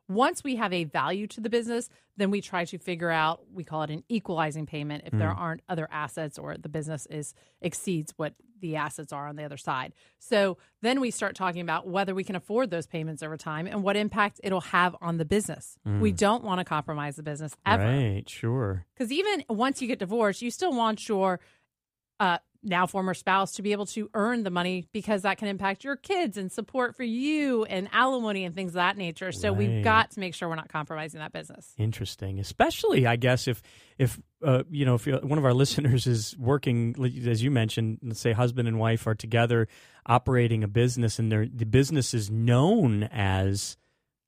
Once 0.09 0.45
we 0.45 0.57
have 0.57 0.73
a 0.73 0.85
value 0.85 1.27
to 1.27 1.41
the 1.41 1.51
business, 1.51 1.89
then 2.17 2.31
we 2.31 2.41
try 2.41 2.65
to 2.65 2.79
figure 2.79 3.11
out 3.11 3.41
we 3.53 3.65
call 3.65 3.83
it 3.83 3.91
an 3.91 4.05
equalizing 4.09 4.67
payment 4.67 5.05
if 5.07 5.13
mm. 5.13 5.19
there 5.19 5.31
aren't 5.31 5.63
other 5.69 5.89
assets 5.91 6.39
or 6.39 6.57
the 6.57 6.69
business 6.69 7.07
is 7.07 7.35
exceeds 7.61 8.13
what 8.17 8.35
the 8.61 8.77
assets 8.77 9.13
are 9.13 9.27
on 9.29 9.37
the 9.37 9.45
other 9.45 9.57
side. 9.57 9.93
So 10.19 10.59
then 10.81 11.01
we 11.01 11.11
start 11.11 11.35
talking 11.35 11.61
about 11.61 11.87
whether 11.87 12.15
we 12.15 12.25
can 12.25 12.37
afford 12.37 12.71
those 12.71 12.87
payments 12.87 13.23
over 13.23 13.37
time 13.37 13.67
and 13.67 13.83
what 13.83 13.97
impact 13.97 14.41
it'll 14.43 14.61
have 14.61 14.97
on 15.01 15.19
the 15.19 15.25
business. 15.25 15.77
Mm. 15.87 16.01
We 16.01 16.13
don't 16.13 16.45
want 16.45 16.61
to 16.61 16.65
compromise 16.65 17.17
the 17.17 17.23
business 17.23 17.55
ever. 17.67 17.85
Right, 17.85 18.29
sure. 18.29 18.87
Because 18.95 19.13
even 19.13 19.45
once 19.49 19.83
you 19.83 19.89
get 19.89 19.99
divorced, 19.99 20.43
you 20.43 20.51
still 20.51 20.73
want 20.73 21.09
your 21.09 21.41
uh, 22.19 22.39
now 22.63 22.87
former 22.87 23.15
spouse 23.15 23.53
to 23.53 23.63
be 23.63 23.73
able 23.73 23.87
to 23.87 24.11
earn 24.15 24.43
the 24.43 24.51
money 24.51 24.87
because 24.93 25.23
that 25.23 25.39
can 25.39 25.49
impact 25.49 25.85
your 25.85 25.97
kids 25.97 26.37
and 26.37 26.51
support 26.51 26.97
for 26.97 27.03
you 27.03 27.65
and 27.65 27.89
alimony 27.93 28.45
and 28.45 28.55
things 28.55 28.71
of 28.71 28.75
that 28.75 28.97
nature. 28.97 29.33
So 29.33 29.49
right. 29.49 29.59
we've 29.59 29.85
got 29.85 30.13
to 30.13 30.21
make 30.21 30.35
sure 30.35 30.49
we're 30.49 30.57
not 30.57 30.69
compromising 30.69 31.21
that 31.21 31.33
business. 31.33 31.73
Interesting, 31.79 32.39
especially 32.39 33.07
I 33.07 33.17
guess 33.17 33.49
if 33.49 33.63
if 33.99 34.21
uh, 34.45 34.65
you 34.71 34.85
know 34.85 34.95
if 34.95 35.07
one 35.07 35.39
of 35.39 35.45
our 35.45 35.55
listeners 35.55 36.07
is 36.07 36.37
working 36.39 36.95
as 37.27 37.43
you 37.43 37.51
mentioned, 37.51 37.99
let's 38.03 38.21
say 38.21 38.33
husband 38.33 38.69
and 38.69 38.79
wife 38.79 39.07
are 39.07 39.15
together 39.15 39.69
operating 40.07 40.63
a 40.63 40.69
business 40.69 41.19
and 41.19 41.33
the 41.33 41.67
business 41.67 42.15
is 42.15 42.31
known 42.31 43.05
as 43.05 43.77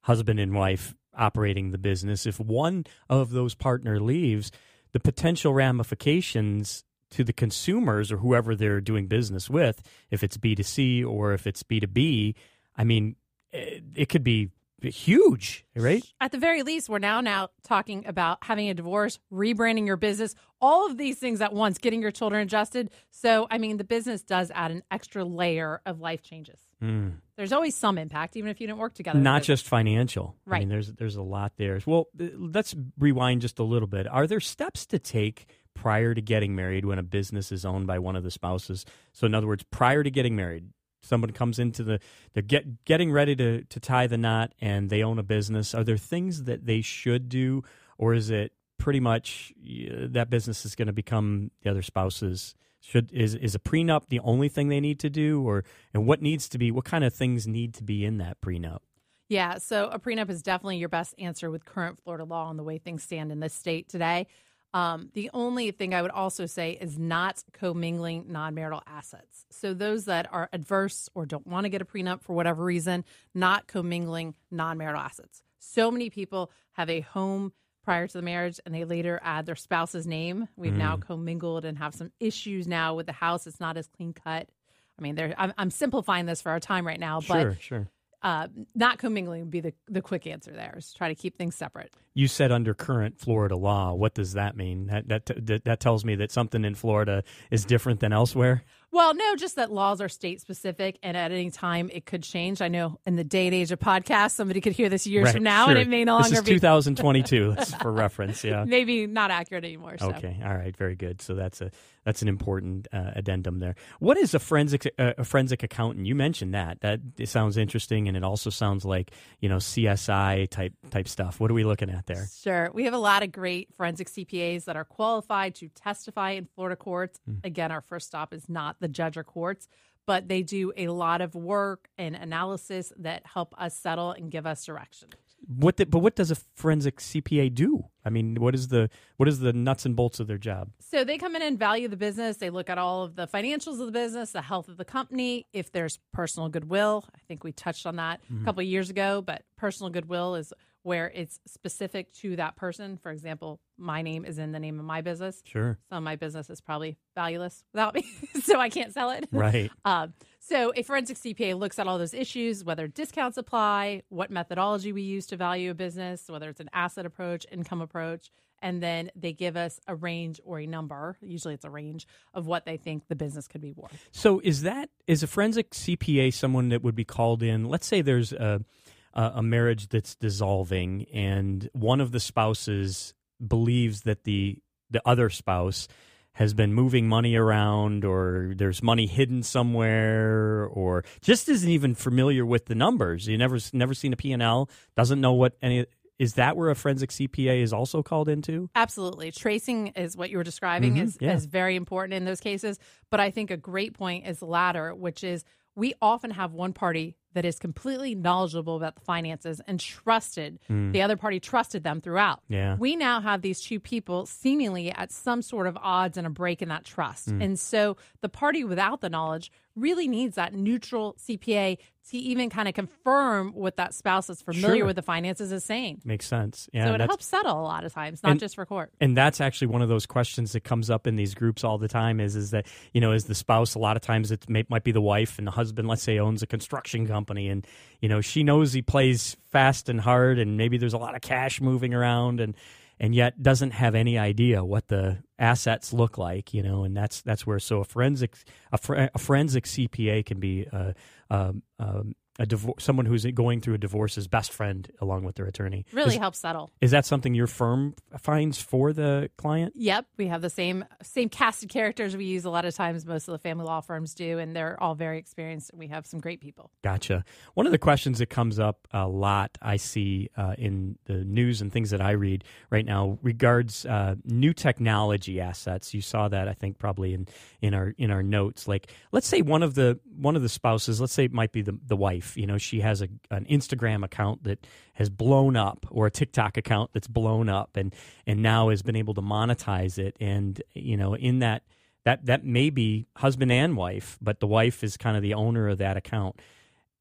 husband 0.01 0.39
and 0.39 0.53
wife 0.53 0.95
operating 1.15 1.71
the 1.71 1.77
business. 1.77 2.25
If 2.25 2.39
one 2.39 2.85
of 3.09 3.31
those 3.31 3.55
partner 3.55 3.99
leaves, 3.99 4.51
the 4.93 4.99
potential 4.99 5.53
ramifications 5.53 6.83
to 7.11 7.23
the 7.23 7.33
consumers 7.33 8.11
or 8.11 8.17
whoever 8.17 8.55
they're 8.55 8.81
doing 8.81 9.07
business 9.07 9.49
with, 9.49 9.81
if 10.11 10.23
it's 10.23 10.37
B2C 10.37 11.05
or 11.05 11.33
if 11.33 11.47
it's 11.47 11.63
B2B, 11.63 12.35
I 12.77 12.83
mean, 12.83 13.15
it, 13.51 13.83
it 13.95 14.09
could 14.09 14.23
be 14.23 14.51
huge, 14.81 15.65
right? 15.75 16.03
At 16.21 16.31
the 16.31 16.37
very 16.37 16.63
least, 16.63 16.89
we're 16.89 16.99
now 16.99 17.21
now 17.21 17.49
talking 17.63 18.05
about 18.07 18.37
having 18.41 18.69
a 18.69 18.73
divorce, 18.73 19.19
rebranding 19.31 19.85
your 19.85 19.97
business, 19.97 20.35
all 20.61 20.89
of 20.89 20.97
these 20.97 21.17
things 21.17 21.41
at 21.41 21.53
once, 21.53 21.77
getting 21.77 22.01
your 22.01 22.11
children 22.11 22.41
adjusted. 22.41 22.91
So, 23.09 23.47
I 23.49 23.57
mean, 23.57 23.77
the 23.77 23.83
business 23.83 24.21
does 24.21 24.51
add 24.51 24.71
an 24.71 24.83
extra 24.91 25.25
layer 25.25 25.81
of 25.85 25.99
life 25.99 26.21
changes. 26.21 26.59
Mm. 26.81 27.15
There's 27.35 27.51
always 27.51 27.75
some 27.75 27.97
impact, 27.97 28.37
even 28.37 28.49
if 28.49 28.61
you 28.61 28.67
didn't 28.67 28.79
work 28.79 28.93
together. 28.93 29.19
Not 29.19 29.43
just 29.43 29.67
financial, 29.67 30.35
right? 30.45 30.57
I 30.57 30.59
mean, 30.59 30.69
there's 30.69 30.93
there's 30.93 31.15
a 31.15 31.21
lot 31.21 31.53
there. 31.57 31.79
Well, 31.85 32.07
let's 32.17 32.75
rewind 32.97 33.41
just 33.41 33.59
a 33.59 33.63
little 33.63 33.87
bit. 33.87 34.07
Are 34.07 34.27
there 34.27 34.39
steps 34.39 34.85
to 34.87 34.99
take 34.99 35.47
prior 35.81 36.13
to 36.13 36.21
getting 36.21 36.55
married 36.55 36.85
when 36.85 36.99
a 36.99 37.03
business 37.03 37.51
is 37.51 37.65
owned 37.65 37.87
by 37.87 37.99
one 37.99 38.15
of 38.15 38.23
the 38.23 38.31
spouses? 38.31 38.85
So, 39.13 39.25
in 39.25 39.33
other 39.33 39.47
words, 39.47 39.63
prior 39.71 40.03
to 40.03 40.11
getting 40.11 40.35
married, 40.35 40.65
someone 41.01 41.31
comes 41.31 41.57
into 41.59 41.83
the 41.83 41.99
they're 42.33 42.43
get, 42.43 42.85
getting 42.85 43.11
ready 43.11 43.35
to, 43.35 43.63
to 43.63 43.79
tie 43.79 44.07
the 44.07 44.17
knot 44.17 44.53
and 44.59 44.89
they 44.89 45.03
own 45.03 45.19
a 45.19 45.23
business. 45.23 45.73
Are 45.73 45.83
there 45.83 45.97
things 45.97 46.43
that 46.43 46.65
they 46.65 46.81
should 46.81 47.29
do 47.29 47.63
or 47.97 48.13
is 48.13 48.29
it 48.29 48.51
pretty 48.77 48.99
much 48.99 49.53
that 49.57 50.29
business 50.29 50.65
is 50.65 50.75
going 50.75 50.87
to 50.87 50.93
become 50.93 51.51
the 51.63 51.71
other 51.71 51.81
spouse's? 51.81 52.55
Should 52.81 53.11
is 53.11 53.35
is 53.35 53.55
a 53.55 53.59
prenup 53.59 54.03
the 54.07 54.19
only 54.21 54.47
thing 54.47 54.69
they 54.69 54.79
need 54.79 54.99
to 54.99 55.09
do 55.09 55.41
or 55.41 55.65
and 55.93 56.05
what 56.05 56.21
needs 56.21 56.47
to 56.49 56.57
be 56.57 56.71
what 56.71 56.85
kind 56.85 57.03
of 57.03 57.13
things 57.13 57.45
need 57.45 57.73
to 57.75 57.83
be 57.83 58.05
in 58.05 58.17
that 58.17 58.41
prenup? 58.41 58.79
Yeah 59.27 59.57
so 59.57 59.89
a 59.89 59.99
prenup 59.99 60.29
is 60.29 60.41
definitely 60.41 60.77
your 60.77 60.89
best 60.89 61.13
answer 61.19 61.51
with 61.51 61.65
current 61.65 61.99
florida 62.01 62.23
law 62.23 62.49
and 62.49 62.57
the 62.57 62.63
way 62.63 62.77
things 62.77 63.03
stand 63.03 63.31
in 63.33 63.41
this 63.41 63.53
state 63.53 63.89
today 63.89 64.27
um, 64.73 65.09
the 65.13 65.31
only 65.33 65.71
thing 65.71 65.93
I 65.93 66.01
would 66.01 66.11
also 66.11 66.45
say 66.45 66.71
is 66.71 66.97
not 66.97 67.43
commingling 67.53 68.25
non 68.27 68.53
marital 68.53 68.83
assets. 68.85 69.45
So, 69.49 69.73
those 69.73 70.05
that 70.05 70.31
are 70.31 70.49
adverse 70.53 71.09
or 71.15 71.25
don't 71.25 71.47
want 71.47 71.65
to 71.65 71.69
get 71.69 71.81
a 71.81 71.85
prenup 71.85 72.21
for 72.21 72.35
whatever 72.35 72.63
reason, 72.63 73.03
not 73.33 73.67
commingling 73.67 74.35
non 74.51 74.77
marital 74.77 75.01
assets. 75.01 75.41
So 75.59 75.91
many 75.91 76.09
people 76.09 76.51
have 76.73 76.89
a 76.89 77.01
home 77.01 77.51
prior 77.83 78.07
to 78.07 78.13
the 78.13 78.21
marriage 78.21 78.59
and 78.65 78.73
they 78.73 78.85
later 78.85 79.19
add 79.23 79.45
their 79.45 79.55
spouse's 79.55 80.07
name. 80.07 80.47
We've 80.55 80.73
mm. 80.73 80.77
now 80.77 80.97
commingled 80.97 81.65
and 81.65 81.77
have 81.77 81.95
some 81.95 82.11
issues 82.19 82.67
now 82.67 82.95
with 82.95 83.07
the 83.07 83.13
house. 83.13 83.47
It's 83.47 83.59
not 83.59 83.77
as 83.77 83.87
clean 83.87 84.13
cut. 84.13 84.49
I 84.97 85.01
mean, 85.01 85.33
I'm, 85.37 85.53
I'm, 85.57 85.71
simplifying 85.71 86.25
this 86.25 86.41
for 86.41 86.49
our 86.51 86.59
time 86.59 86.85
right 86.85 86.99
now, 86.99 87.21
but 87.21 87.41
sure, 87.41 87.57
sure 87.59 87.87
uh, 88.21 88.47
not 88.75 88.97
commingling 88.97 89.41
would 89.41 89.51
be 89.51 89.61
the, 89.61 89.73
the 89.87 90.01
quick 90.01 90.27
answer 90.27 90.51
there 90.51 90.75
is 90.77 90.93
try 90.93 91.07
to 91.07 91.15
keep 91.15 91.37
things 91.37 91.55
separate. 91.55 91.93
You 92.13 92.27
said 92.27 92.51
under 92.51 92.73
current 92.73 93.17
Florida 93.17 93.55
law. 93.55 93.93
What 93.93 94.13
does 94.13 94.33
that 94.33 94.57
mean? 94.57 94.87
That, 94.87 95.25
that, 95.25 95.63
that 95.63 95.79
tells 95.79 96.03
me 96.03 96.15
that 96.15 96.31
something 96.31 96.65
in 96.65 96.75
Florida 96.75 97.23
is 97.49 97.63
different 97.63 98.01
than 98.01 98.11
elsewhere? 98.11 98.63
Well, 98.91 99.13
no, 99.13 99.35
just 99.35 99.55
that 99.57 99.71
laws 99.71 100.01
are 100.01 100.09
state 100.09 100.41
specific, 100.41 100.97
and 101.03 101.15
at 101.15 101.31
any 101.31 101.51
time 101.51 101.91
it 101.93 102.07
could 102.07 102.23
change. 102.23 102.59
I 102.59 102.69
know 102.69 102.99
in 103.05 103.15
the 103.15 103.23
day 103.23 103.45
and 103.45 103.53
age 103.53 103.71
of 103.71 103.79
podcasts, 103.79 104.31
somebody 104.31 104.61
could 104.61 104.73
hear 104.73 104.89
this 104.89 105.05
years 105.05 105.25
right, 105.25 105.35
from 105.35 105.43
now, 105.43 105.65
sure. 105.65 105.75
and 105.75 105.79
it 105.79 105.87
may 105.87 106.03
no 106.03 106.13
longer 106.13 106.29
this 106.29 106.39
is 106.39 106.45
be 106.45 106.55
2022. 106.55 107.55
for 107.81 107.91
reference, 107.91 108.43
yeah. 108.43 108.65
Maybe 108.65 109.05
not 109.05 109.29
accurate 109.29 109.63
anymore. 109.63 109.97
So. 109.99 110.09
Okay, 110.13 110.39
all 110.43 110.55
right, 110.55 110.75
very 110.75 110.95
good. 110.95 111.21
So 111.21 111.35
that's 111.35 111.61
a 111.61 111.69
that's 112.03 112.21
an 112.21 112.27
important 112.27 112.87
uh, 112.91 113.11
addendum 113.15 113.59
there. 113.59 113.75
What 113.99 114.17
is 114.17 114.33
a 114.33 114.39
forensic 114.39 114.91
uh, 114.97 115.13
a 115.17 115.23
forensic 115.23 115.63
accountant? 115.63 116.05
You 116.05 116.15
mentioned 116.15 116.53
that. 116.53 116.81
That 116.81 117.01
sounds 117.25 117.57
interesting, 117.57 118.07
and 118.07 118.15
it 118.15 118.23
also 118.23 118.49
sounds 118.49 118.85
like 118.85 119.11
you 119.39 119.49
know 119.49 119.57
CSI 119.57 120.49
type 120.49 120.73
type 120.89 121.07
stuff. 121.07 121.39
What 121.39 121.51
are 121.51 121.53
we 121.53 121.63
looking 121.63 121.89
at 121.89 122.05
there? 122.05 122.27
Sure, 122.41 122.69
we 122.73 122.85
have 122.85 122.93
a 122.93 122.99
lot 122.99 123.23
of 123.23 123.31
great 123.31 123.69
forensic 123.75 124.09
CPAs 124.09 124.65
that 124.65 124.75
are 124.75 124.85
qualified 124.85 125.55
to 125.55 125.69
testify 125.69 126.31
in 126.31 126.47
Florida 126.55 126.75
courts. 126.75 127.19
Mm. 127.29 127.45
Again, 127.45 127.71
our 127.71 127.81
first 127.81 128.07
stop 128.07 128.33
is 128.33 128.49
not 128.49 128.79
the 128.79 128.87
judge 128.87 129.17
or 129.17 129.23
courts, 129.23 129.67
but 130.05 130.27
they 130.27 130.41
do 130.41 130.73
a 130.75 130.87
lot 130.87 131.21
of 131.21 131.35
work 131.35 131.89
and 131.97 132.15
analysis 132.15 132.91
that 132.97 133.25
help 133.25 133.53
us 133.59 133.77
settle 133.77 134.11
and 134.11 134.31
give 134.31 134.45
us 134.45 134.65
direction. 134.65 135.09
What 135.47 135.77
the, 135.77 135.85
but 135.85 135.99
what 135.99 136.15
does 136.15 136.31
a 136.31 136.35
forensic 136.55 136.97
CPA 136.97 137.53
do? 137.53 137.85
I 138.05 138.09
mean, 138.09 138.35
what 138.39 138.55
is 138.55 138.69
the 138.69 138.89
what 139.17 139.27
is 139.27 139.39
the 139.39 139.53
nuts 139.53 139.85
and 139.85 139.95
bolts 139.95 140.19
of 140.19 140.27
their 140.27 140.37
job? 140.37 140.69
So 140.79 141.03
they 141.03 141.17
come 141.17 141.35
in 141.35 141.41
and 141.41 141.57
value 141.57 141.87
the 141.87 141.97
business. 141.97 142.37
They 142.37 142.49
look 142.49 142.69
at 142.69 142.77
all 142.77 143.03
of 143.03 143.15
the 143.15 143.27
financials 143.27 143.79
of 143.79 143.85
the 143.85 143.91
business, 143.91 144.31
the 144.31 144.41
health 144.41 144.67
of 144.67 144.77
the 144.77 144.85
company, 144.85 145.47
if 145.53 145.71
there's 145.71 145.99
personal 146.13 146.49
goodwill. 146.49 147.05
I 147.15 147.19
think 147.27 147.43
we 147.43 147.51
touched 147.51 147.85
on 147.85 147.95
that 147.97 148.21
mm-hmm. 148.23 148.41
a 148.41 148.45
couple 148.45 148.61
of 148.61 148.67
years 148.67 148.89
ago, 148.89 149.21
but 149.21 149.43
personal 149.57 149.91
goodwill 149.91 150.35
is 150.35 150.53
where 150.83 151.11
it's 151.13 151.39
specific 151.45 152.13
to 152.13 152.35
that 152.37 152.55
person. 152.55 152.97
For 152.97 153.11
example, 153.11 153.59
my 153.77 154.01
name 154.01 154.25
is 154.25 154.37
in 154.37 154.51
the 154.51 154.59
name 154.59 154.79
of 154.79 154.85
my 154.85 155.01
business. 155.01 155.41
Sure. 155.45 155.77
So 155.89 155.99
my 155.99 156.15
business 156.15 156.49
is 156.49 156.61
probably 156.61 156.97
valueless 157.15 157.63
without 157.73 157.93
me, 157.93 158.05
so 158.43 158.59
I 158.59 158.69
can't 158.69 158.93
sell 158.93 159.11
it. 159.11 159.27
Right. 159.31 159.71
Um, 159.85 160.13
so 160.39 160.71
a 160.75 160.83
forensic 160.83 161.17
CPA 161.17 161.57
looks 161.57 161.79
at 161.79 161.87
all 161.87 161.97
those 161.97 162.13
issues, 162.13 162.63
whether 162.63 162.87
discounts 162.87 163.37
apply, 163.37 164.03
what 164.09 164.31
methodology 164.31 164.91
we 164.91 165.01
use 165.01 165.27
to 165.27 165.37
value 165.37 165.71
a 165.71 165.73
business, 165.73 166.23
whether 166.27 166.49
it's 166.49 166.59
an 166.59 166.69
asset 166.73 167.05
approach, 167.05 167.45
income 167.51 167.81
approach, 167.81 168.31
and 168.61 168.81
then 168.81 169.11
they 169.15 169.33
give 169.33 169.55
us 169.55 169.79
a 169.87 169.95
range 169.95 170.39
or 170.43 170.59
a 170.59 170.65
number. 170.65 171.17
Usually, 171.21 171.53
it's 171.53 171.65
a 171.65 171.69
range 171.69 172.07
of 172.33 172.47
what 172.47 172.65
they 172.65 172.77
think 172.77 173.07
the 173.07 173.15
business 173.15 173.47
could 173.47 173.61
be 173.61 173.71
worth. 173.71 174.07
So, 174.11 174.41
is 174.43 174.63
that 174.63 174.89
is 175.07 175.23
a 175.23 175.27
forensic 175.27 175.71
CPA 175.71 176.33
someone 176.33 176.69
that 176.69 176.83
would 176.83 176.95
be 176.95 177.05
called 177.05 177.43
in? 177.43 177.65
Let's 177.65 177.87
say 177.87 178.01
there's 178.01 178.33
a 178.33 178.63
uh, 179.13 179.31
a 179.35 179.43
marriage 179.43 179.89
that's 179.89 180.15
dissolving 180.15 181.05
and 181.13 181.69
one 181.73 182.01
of 182.01 182.11
the 182.11 182.19
spouses 182.19 183.13
believes 183.45 184.01
that 184.01 184.23
the 184.23 184.57
the 184.89 185.01
other 185.05 185.29
spouse 185.29 185.87
has 186.33 186.53
been 186.53 186.73
moving 186.73 187.07
money 187.07 187.35
around 187.35 188.05
or 188.05 188.53
there's 188.55 188.81
money 188.81 189.07
hidden 189.07 189.43
somewhere 189.43 190.65
or 190.65 191.03
just 191.21 191.49
isn't 191.49 191.69
even 191.69 191.95
familiar 191.95 192.45
with 192.45 192.65
the 192.65 192.75
numbers 192.75 193.27
you 193.27 193.37
never 193.37 193.57
never 193.73 193.93
seen 193.93 194.13
a 194.13 194.17
P&L 194.17 194.69
doesn't 194.95 195.21
know 195.21 195.33
what 195.33 195.57
any 195.61 195.85
is 196.19 196.33
that 196.33 196.57
where 196.57 196.69
a 196.69 196.75
forensic 196.75 197.11
CPA 197.11 197.63
is 197.63 197.71
also 197.71 198.03
called 198.03 198.27
into? 198.27 198.69
Absolutely. 198.75 199.31
Tracing 199.31 199.87
is 199.95 200.17
what 200.17 200.29
you 200.29 200.37
were 200.37 200.43
describing 200.43 200.95
mm-hmm. 200.95 201.05
is, 201.05 201.17
yeah. 201.19 201.33
is 201.33 201.45
very 201.45 201.77
important 201.77 202.13
in 202.13 202.25
those 202.25 202.41
cases. 202.41 202.77
But 203.09 203.21
I 203.21 203.31
think 203.31 203.49
a 203.49 203.57
great 203.57 203.93
point 203.93 204.27
is 204.27 204.39
the 204.39 204.45
latter, 204.45 204.93
which 204.93 205.23
is 205.23 205.45
we 205.75 205.93
often 206.01 206.31
have 206.31 206.51
one 206.51 206.73
party 206.73 207.15
that 207.33 207.45
is 207.45 207.59
completely 207.59 208.15
knowledgeable 208.15 208.75
about 208.75 208.95
the 208.95 209.01
finances 209.01 209.61
and 209.67 209.79
trusted 209.79 210.59
mm. 210.69 210.91
the 210.91 211.01
other 211.01 211.15
party 211.15 211.39
trusted 211.39 211.83
them 211.83 212.01
throughout. 212.01 212.41
Yeah. 212.47 212.75
We 212.77 212.95
now 212.95 213.21
have 213.21 213.41
these 213.41 213.61
two 213.61 213.79
people 213.79 214.25
seemingly 214.25 214.91
at 214.91 215.11
some 215.11 215.41
sort 215.41 215.67
of 215.67 215.77
odds 215.81 216.17
and 216.17 216.25
a 216.25 216.29
break 216.29 216.61
in 216.61 216.69
that 216.69 216.85
trust. 216.85 217.29
Mm. 217.29 217.43
And 217.43 217.59
so 217.59 217.97
the 218.21 218.29
party 218.29 218.63
without 218.63 219.01
the 219.01 219.09
knowledge 219.09 219.51
really 219.79 220.07
needs 220.07 220.35
that 220.35 220.53
neutral 220.53 221.15
CPA 221.15 221.77
to 222.09 222.17
even 222.17 222.49
kind 222.49 222.67
of 222.67 222.73
confirm 222.73 223.51
what 223.53 223.77
that 223.77 223.93
spouse 223.93 224.27
that's 224.27 224.41
familiar 224.41 224.77
sure. 224.77 224.85
with 224.87 224.95
the 224.95 225.01
finances 225.01 225.51
is 225.51 225.63
saying. 225.63 226.01
Makes 226.03 226.25
sense. 226.25 226.67
Yeah. 226.73 226.87
So 226.87 226.93
it 226.95 227.01
helps 227.01 227.25
settle 227.25 227.59
a 227.59 227.61
lot 227.61 227.85
of 227.85 227.93
times, 227.93 228.23
not 228.23 228.31
and, 228.31 228.39
just 228.39 228.55
for 228.55 228.65
court. 228.65 228.91
And 228.99 229.15
that's 229.15 229.39
actually 229.39 229.67
one 229.67 229.83
of 229.83 229.89
those 229.89 230.07
questions 230.07 230.53
that 230.53 230.63
comes 230.63 230.89
up 230.89 231.05
in 231.05 231.17
these 231.17 231.35
groups 231.35 231.63
all 231.63 231.77
the 231.77 231.87
time 231.87 232.19
is 232.19 232.35
is 232.35 232.49
that, 232.51 232.65
you 232.93 233.01
know, 233.01 233.11
is 233.11 233.25
the 233.25 233.35
spouse 233.35 233.75
a 233.75 233.79
lot 233.79 233.95
of 233.95 234.01
times 234.01 234.31
it 234.31 234.49
may, 234.49 234.65
might 234.69 234.83
be 234.83 234.91
the 234.91 235.01
wife 235.01 235.37
and 235.37 235.45
the 235.45 235.51
husband, 235.51 235.87
let's 235.87 236.01
say, 236.01 236.17
owns 236.17 236.41
a 236.41 236.47
construction 236.47 237.07
company 237.07 237.47
and, 237.47 237.65
you 238.01 238.09
know, 238.09 238.21
she 238.21 238.43
knows 238.43 238.73
he 238.73 238.81
plays 238.81 239.37
fast 239.51 239.87
and 239.87 240.01
hard 240.01 240.39
and 240.39 240.57
maybe 240.57 240.77
there's 240.77 240.93
a 240.93 240.97
lot 240.97 241.15
of 241.15 241.21
cash 241.21 241.61
moving 241.61 241.93
around 241.93 242.39
and 242.39 242.55
and 242.99 243.15
yet 243.15 243.41
doesn't 243.41 243.71
have 243.71 243.95
any 243.95 244.17
idea 244.17 244.63
what 244.63 244.87
the 244.87 245.17
assets 245.37 245.93
look 245.93 246.17
like, 246.17 246.53
you 246.53 246.61
know, 246.61 246.83
and 246.83 246.95
that's 246.95 247.21
that's 247.21 247.47
where 247.47 247.59
so 247.59 247.79
a 247.79 247.85
forensic 247.85 248.35
a, 248.71 248.77
fr- 248.77 249.07
a 249.13 249.17
forensic 249.17 249.65
CPA 249.65 250.25
can 250.25 250.39
be 250.39 250.67
uh, 250.71 250.93
um, 251.29 251.63
um, 251.79 252.15
a 252.39 252.45
divorce, 252.45 252.81
someone 252.83 253.05
who's 253.05 253.25
going 253.25 253.59
through 253.59 253.73
a 253.75 253.77
divorce's 253.77 254.27
best 254.27 254.51
friend 254.53 254.89
along 255.01 255.25
with 255.25 255.35
their 255.35 255.45
attorney. 255.45 255.85
Really 255.91 256.15
is, 256.15 256.19
helps 256.19 256.39
settle. 256.39 256.71
Is 256.79 256.91
that 256.91 257.05
something 257.05 257.35
your 257.35 257.47
firm 257.47 257.93
finds 258.17 258.59
for 258.61 258.93
the 258.93 259.29
client? 259.37 259.73
Yep, 259.75 260.05
we 260.17 260.27
have 260.27 260.41
the 260.41 260.49
same 260.49 260.85
same 261.03 261.27
cast 261.27 261.63
of 261.63 261.69
characters 261.69 262.15
we 262.15 262.23
use 262.23 262.45
a 262.45 262.49
lot 262.49 262.63
of 262.63 262.73
times. 262.73 263.05
Most 263.05 263.27
of 263.27 263.33
the 263.33 263.39
family 263.39 263.65
law 263.65 263.81
firms 263.81 264.15
do, 264.15 264.39
and 264.39 264.55
they're 264.55 264.81
all 264.81 264.95
very 264.95 265.19
experienced. 265.19 265.71
And 265.71 265.79
we 265.79 265.87
have 265.87 266.07
some 266.07 266.21
great 266.21 266.39
people. 266.39 266.71
Gotcha. 266.81 267.25
One 267.55 267.65
of 267.65 267.73
the 267.73 267.77
questions 267.77 268.19
that 268.19 268.27
comes 268.27 268.57
up 268.57 268.87
a 268.93 269.07
lot 269.07 269.57
I 269.61 269.75
see 269.75 270.29
uh, 270.37 270.55
in 270.57 270.97
the 271.05 271.25
news 271.25 271.61
and 271.61 271.71
things 271.71 271.89
that 271.89 272.01
I 272.01 272.11
read 272.11 272.45
right 272.69 272.85
now 272.85 273.19
regards 273.21 273.85
uh, 273.85 274.15
new 274.23 274.53
technology 274.53 275.41
assets. 275.41 275.93
You 275.93 276.01
saw 276.01 276.29
that 276.29 276.47
I 276.47 276.53
think 276.53 276.77
probably 276.77 277.13
in 277.13 277.27
in 277.61 277.73
our 277.73 277.93
in 277.97 278.11
our 278.11 278.23
notes. 278.23 278.65
Like 278.65 278.93
let's 279.11 279.27
say 279.27 279.41
one 279.41 279.61
of 279.61 279.75
the 279.75 279.99
one 280.15 280.37
of 280.37 280.41
the 280.41 280.49
spouses, 280.49 281.01
let's 281.01 281.11
say 281.11 281.25
it 281.25 281.33
might 281.33 281.51
be 281.51 281.61
the 281.61 281.77
the 281.85 281.97
wife 281.97 282.28
you 282.35 282.47
know, 282.47 282.57
she 282.57 282.81
has 282.81 283.01
a, 283.01 283.09
an 283.31 283.45
Instagram 283.45 284.03
account 284.03 284.43
that 284.43 284.65
has 284.93 285.09
blown 285.09 285.55
up 285.55 285.85
or 285.89 286.07
a 286.07 286.11
TikTok 286.11 286.57
account 286.57 286.91
that's 286.93 287.07
blown 287.07 287.49
up 287.49 287.75
and, 287.75 287.93
and 288.25 288.41
now 288.41 288.69
has 288.69 288.81
been 288.81 288.95
able 288.95 289.13
to 289.13 289.21
monetize 289.21 289.97
it. 289.97 290.15
And, 290.19 290.61
you 290.73 290.97
know, 290.97 291.15
in 291.15 291.39
that, 291.39 291.63
that, 292.05 292.25
that 292.25 292.45
may 292.45 292.69
be 292.69 293.07
husband 293.17 293.51
and 293.51 293.75
wife, 293.75 294.17
but 294.21 294.39
the 294.39 294.47
wife 294.47 294.83
is 294.83 294.97
kind 294.97 295.15
of 295.15 295.23
the 295.23 295.33
owner 295.33 295.67
of 295.67 295.77
that 295.79 295.97
account. 295.97 296.39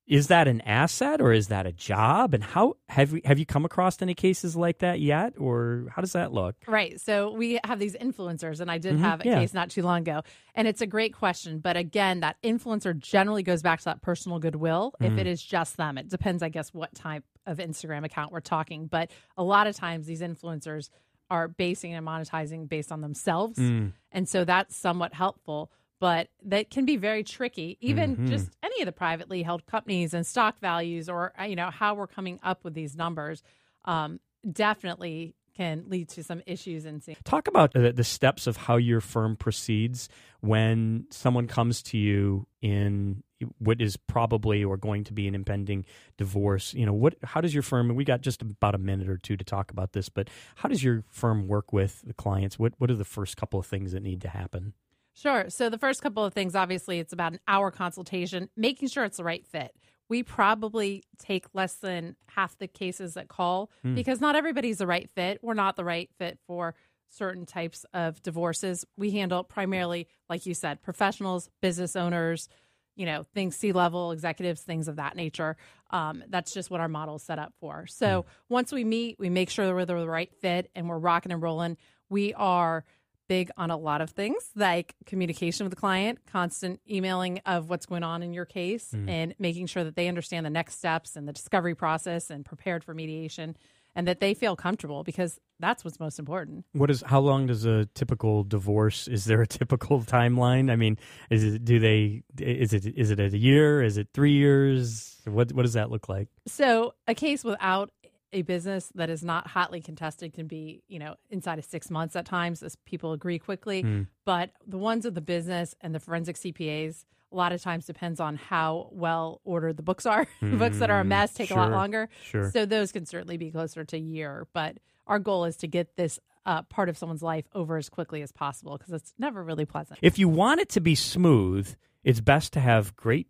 Is 0.08 0.28
that 0.28 0.48
an 0.48 0.60
asset 0.62 1.20
or 1.20 1.32
is 1.32 1.48
that 1.48 1.66
a 1.66 1.72
job? 1.72 2.32
And 2.34 2.42
how 2.42 2.76
have 2.88 3.12
we, 3.12 3.20
have 3.24 3.38
you 3.38 3.44
come 3.46 3.64
across 3.64 4.00
any 4.00 4.14
cases 4.14 4.56
like 4.56 4.78
that 4.78 5.00
yet, 5.00 5.34
or 5.38 5.86
how 5.94 6.00
does 6.00 6.14
that 6.14 6.32
look? 6.32 6.56
Right. 6.66 6.98
So 7.00 7.30
we 7.32 7.60
have 7.64 7.78
these 7.78 7.94
influencers, 7.94 8.60
and 8.60 8.70
I 8.70 8.78
did 8.78 8.96
Mhm, 8.96 9.00
have 9.00 9.20
a 9.20 9.24
yeah. 9.24 9.38
case 9.40 9.52
not 9.52 9.68
too 9.70 9.82
long 9.82 10.00
ago, 10.00 10.22
and 10.54 10.66
it's 10.66 10.80
a 10.80 10.86
great 10.86 11.14
question. 11.14 11.58
But 11.58 11.76
again, 11.76 12.20
that 12.20 12.36
influencer 12.42 12.98
generally 12.98 13.42
goes 13.42 13.62
back 13.62 13.80
to 13.80 13.84
that 13.86 14.00
personal 14.02 14.38
goodwill. 14.38 14.94
If 15.00 15.12
Mm. 15.12 15.18
it 15.18 15.26
is 15.26 15.42
just 15.42 15.76
them, 15.76 15.98
it 15.98 16.08
depends, 16.08 16.42
I 16.42 16.48
guess, 16.48 16.72
what 16.72 16.94
type 16.94 17.24
of 17.46 17.58
Instagram 17.58 18.04
account 18.04 18.32
we're 18.32 18.40
talking. 18.40 18.86
But 18.86 19.10
a 19.36 19.42
lot 19.44 19.66
of 19.66 19.76
times, 19.76 20.06
these 20.06 20.22
influencers 20.22 20.88
are 21.30 21.48
basing 21.48 21.92
and 21.92 22.06
monetizing 22.06 22.66
based 22.66 22.90
on 22.90 23.02
themselves, 23.02 23.58
Mm. 23.58 23.92
and 24.10 24.26
so 24.26 24.46
that's 24.46 24.74
somewhat 24.74 25.12
helpful. 25.12 25.70
But 26.00 26.28
that 26.44 26.70
can 26.70 26.84
be 26.84 26.96
very 26.96 27.24
tricky, 27.24 27.76
even 27.80 28.16
Mhm. 28.16 28.28
just 28.28 28.56
any 28.62 28.80
of 28.82 28.86
the 28.86 28.92
privately 28.92 29.42
held 29.42 29.66
companies 29.66 30.14
and 30.14 30.26
stock 30.26 30.58
values, 30.60 31.08
or 31.08 31.32
uh, 31.38 31.44
you 31.44 31.56
know 31.56 31.70
how 31.70 31.94
we're 31.94 32.06
coming 32.06 32.38
up 32.42 32.62
with 32.64 32.74
these 32.74 32.94
numbers. 32.96 33.42
Um, 33.84 34.20
definitely 34.50 35.34
can 35.56 35.84
lead 35.88 36.08
to 36.08 36.22
some 36.22 36.40
issues 36.46 36.84
and 36.84 37.02
seeing. 37.02 37.16
Talk 37.24 37.48
about 37.48 37.72
the, 37.72 37.92
the 37.92 38.04
steps 38.04 38.46
of 38.46 38.56
how 38.56 38.76
your 38.76 39.00
firm 39.00 39.34
proceeds 39.34 40.08
when 40.40 41.06
someone 41.10 41.48
comes 41.48 41.82
to 41.82 41.98
you 41.98 42.46
in 42.62 43.24
what 43.58 43.80
is 43.80 43.96
probably 43.96 44.62
or 44.62 44.76
going 44.76 45.02
to 45.02 45.12
be 45.12 45.26
an 45.26 45.34
impending 45.34 45.84
divorce. 46.16 46.74
You 46.74 46.86
know, 46.86 46.92
what? 46.92 47.16
How 47.24 47.40
does 47.40 47.54
your 47.54 47.64
firm? 47.64 47.92
We 47.96 48.04
got 48.04 48.20
just 48.20 48.40
about 48.40 48.76
a 48.76 48.78
minute 48.78 49.08
or 49.08 49.16
two 49.16 49.36
to 49.36 49.44
talk 49.44 49.72
about 49.72 49.94
this, 49.94 50.08
but 50.08 50.28
how 50.54 50.68
does 50.68 50.84
your 50.84 51.02
firm 51.10 51.48
work 51.48 51.72
with 51.72 52.02
the 52.06 52.14
clients? 52.14 52.56
What 52.56 52.74
What 52.78 52.88
are 52.88 52.96
the 52.96 53.04
first 53.04 53.36
couple 53.36 53.58
of 53.58 53.66
things 53.66 53.90
that 53.90 54.02
need 54.04 54.20
to 54.20 54.28
happen? 54.28 54.74
Sure. 55.20 55.50
So 55.50 55.68
the 55.68 55.78
first 55.78 56.00
couple 56.00 56.24
of 56.24 56.32
things, 56.32 56.54
obviously, 56.54 57.00
it's 57.00 57.12
about 57.12 57.32
an 57.32 57.40
hour 57.48 57.70
consultation, 57.70 58.48
making 58.56 58.88
sure 58.88 59.04
it's 59.04 59.16
the 59.16 59.24
right 59.24 59.44
fit. 59.44 59.74
We 60.08 60.22
probably 60.22 61.02
take 61.18 61.46
less 61.54 61.74
than 61.74 62.14
half 62.28 62.56
the 62.56 62.68
cases 62.68 63.14
that 63.14 63.28
call 63.28 63.70
Hmm. 63.82 63.94
because 63.94 64.20
not 64.20 64.36
everybody's 64.36 64.78
the 64.78 64.86
right 64.86 65.10
fit. 65.10 65.40
We're 65.42 65.54
not 65.54 65.76
the 65.76 65.84
right 65.84 66.08
fit 66.18 66.38
for 66.46 66.74
certain 67.08 67.46
types 67.46 67.84
of 67.92 68.22
divorces. 68.22 68.84
We 68.96 69.10
handle 69.10 69.42
primarily, 69.42 70.06
like 70.28 70.46
you 70.46 70.54
said, 70.54 70.82
professionals, 70.82 71.50
business 71.60 71.96
owners, 71.96 72.48
you 72.96 73.06
know, 73.06 73.24
things 73.34 73.56
C 73.56 73.72
level 73.72 74.12
executives, 74.12 74.62
things 74.62 74.88
of 74.88 74.96
that 74.96 75.16
nature. 75.16 75.56
Um, 75.90 76.22
that's 76.28 76.52
just 76.52 76.70
what 76.70 76.80
our 76.80 76.88
model 76.88 77.16
is 77.16 77.22
set 77.22 77.38
up 77.38 77.54
for. 77.60 77.86
So 77.86 78.26
once 78.48 78.72
we 78.72 78.84
meet, 78.84 79.18
we 79.18 79.30
make 79.30 79.50
sure 79.50 79.74
we're 79.74 79.84
the 79.84 79.96
right 79.96 80.32
fit 80.34 80.70
and 80.74 80.88
we're 80.88 80.98
rocking 80.98 81.32
and 81.32 81.42
rolling. 81.42 81.76
We 82.10 82.34
are 82.34 82.84
big 83.28 83.50
on 83.56 83.70
a 83.70 83.76
lot 83.76 84.00
of 84.00 84.10
things 84.10 84.50
like 84.56 84.94
communication 85.06 85.64
with 85.64 85.70
the 85.70 85.80
client, 85.80 86.18
constant 86.26 86.80
emailing 86.90 87.40
of 87.46 87.68
what's 87.68 87.86
going 87.86 88.02
on 88.02 88.22
in 88.22 88.32
your 88.32 88.44
case, 88.44 88.92
mm. 88.92 89.08
and 89.08 89.34
making 89.38 89.66
sure 89.66 89.84
that 89.84 89.94
they 89.94 90.08
understand 90.08 90.44
the 90.44 90.50
next 90.50 90.78
steps 90.78 91.16
and 91.16 91.28
the 91.28 91.32
discovery 91.32 91.74
process 91.74 92.30
and 92.30 92.44
prepared 92.44 92.82
for 92.82 92.94
mediation 92.94 93.56
and 93.94 94.06
that 94.06 94.20
they 94.20 94.32
feel 94.32 94.54
comfortable 94.54 95.02
because 95.02 95.40
that's 95.58 95.84
what's 95.84 95.98
most 95.98 96.20
important. 96.20 96.64
What 96.72 96.88
is? 96.88 97.02
How 97.04 97.18
long 97.18 97.46
does 97.46 97.64
a 97.64 97.86
typical 97.94 98.44
divorce? 98.44 99.08
Is 99.08 99.24
there 99.24 99.42
a 99.42 99.46
typical 99.46 100.02
timeline? 100.04 100.70
I 100.70 100.76
mean, 100.76 100.98
is 101.30 101.42
it? 101.42 101.64
Do 101.64 101.80
they? 101.80 102.22
Is 102.38 102.72
it? 102.72 102.86
Is 102.86 103.10
it 103.10 103.18
a 103.18 103.36
year? 103.36 103.82
Is 103.82 103.98
it 103.98 104.08
three 104.14 104.32
years? 104.32 105.16
What 105.24 105.52
What 105.52 105.62
does 105.62 105.72
that 105.72 105.90
look 105.90 106.08
like? 106.08 106.28
So, 106.46 106.94
a 107.08 107.14
case 107.14 107.42
without 107.42 107.90
a 108.32 108.42
business 108.42 108.90
that 108.94 109.08
is 109.10 109.24
not 109.24 109.46
hotly 109.46 109.80
contested 109.80 110.32
can 110.34 110.46
be, 110.46 110.82
you 110.88 110.98
know, 110.98 111.14
inside 111.30 111.58
of 111.58 111.64
six 111.64 111.90
months 111.90 112.14
at 112.16 112.26
times, 112.26 112.62
as 112.62 112.76
people 112.84 113.12
agree 113.12 113.38
quickly. 113.38 113.82
Hmm. 113.82 114.02
But 114.24 114.50
the 114.66 114.78
ones 114.78 115.06
of 115.06 115.14
the 115.14 115.20
business 115.20 115.74
and 115.80 115.94
the 115.94 116.00
forensic 116.00 116.36
CPAs, 116.36 117.04
a 117.32 117.36
lot 117.36 117.52
of 117.52 117.62
times 117.62 117.86
depends 117.86 118.20
on 118.20 118.36
how 118.36 118.88
well 118.92 119.40
ordered 119.44 119.76
the 119.76 119.82
books 119.82 120.04
are. 120.06 120.26
books 120.42 120.78
that 120.78 120.90
are 120.90 121.00
a 121.00 121.02
Hmm, 121.04 121.08
mess 121.08 121.32
take 121.34 121.50
a 121.50 121.54
lot 121.54 121.70
longer. 121.70 122.08
sure. 122.22 122.50
So 122.50 122.66
those 122.66 122.92
can 122.92 123.06
certainly 123.06 123.36
be 123.36 123.50
closer 123.50 123.84
to 123.84 123.96
a 123.96 124.00
year. 124.00 124.46
But 124.52 124.78
our 125.06 125.18
goal 125.18 125.44
is 125.46 125.56
to 125.58 125.66
get 125.66 125.96
this 125.96 126.18
uh, 126.46 126.62
part 126.62 126.88
of 126.88 126.96
someone's 126.96 127.22
life 127.22 127.44
over 127.54 127.76
as 127.76 127.88
quickly 127.90 128.22
as 128.22 128.32
possible 128.32 128.76
because 128.78 128.92
it's 128.94 129.12
never 129.18 129.42
really 129.44 129.64
pleasant. 129.66 129.98
If 130.02 130.18
you 130.18 130.28
want 130.28 130.60
it 130.60 130.68
to 130.70 130.80
be 130.80 130.94
smooth, 130.94 131.74
it's 132.04 132.20
best 132.20 132.52
to 132.54 132.60
have 132.60 132.94
great 132.96 133.26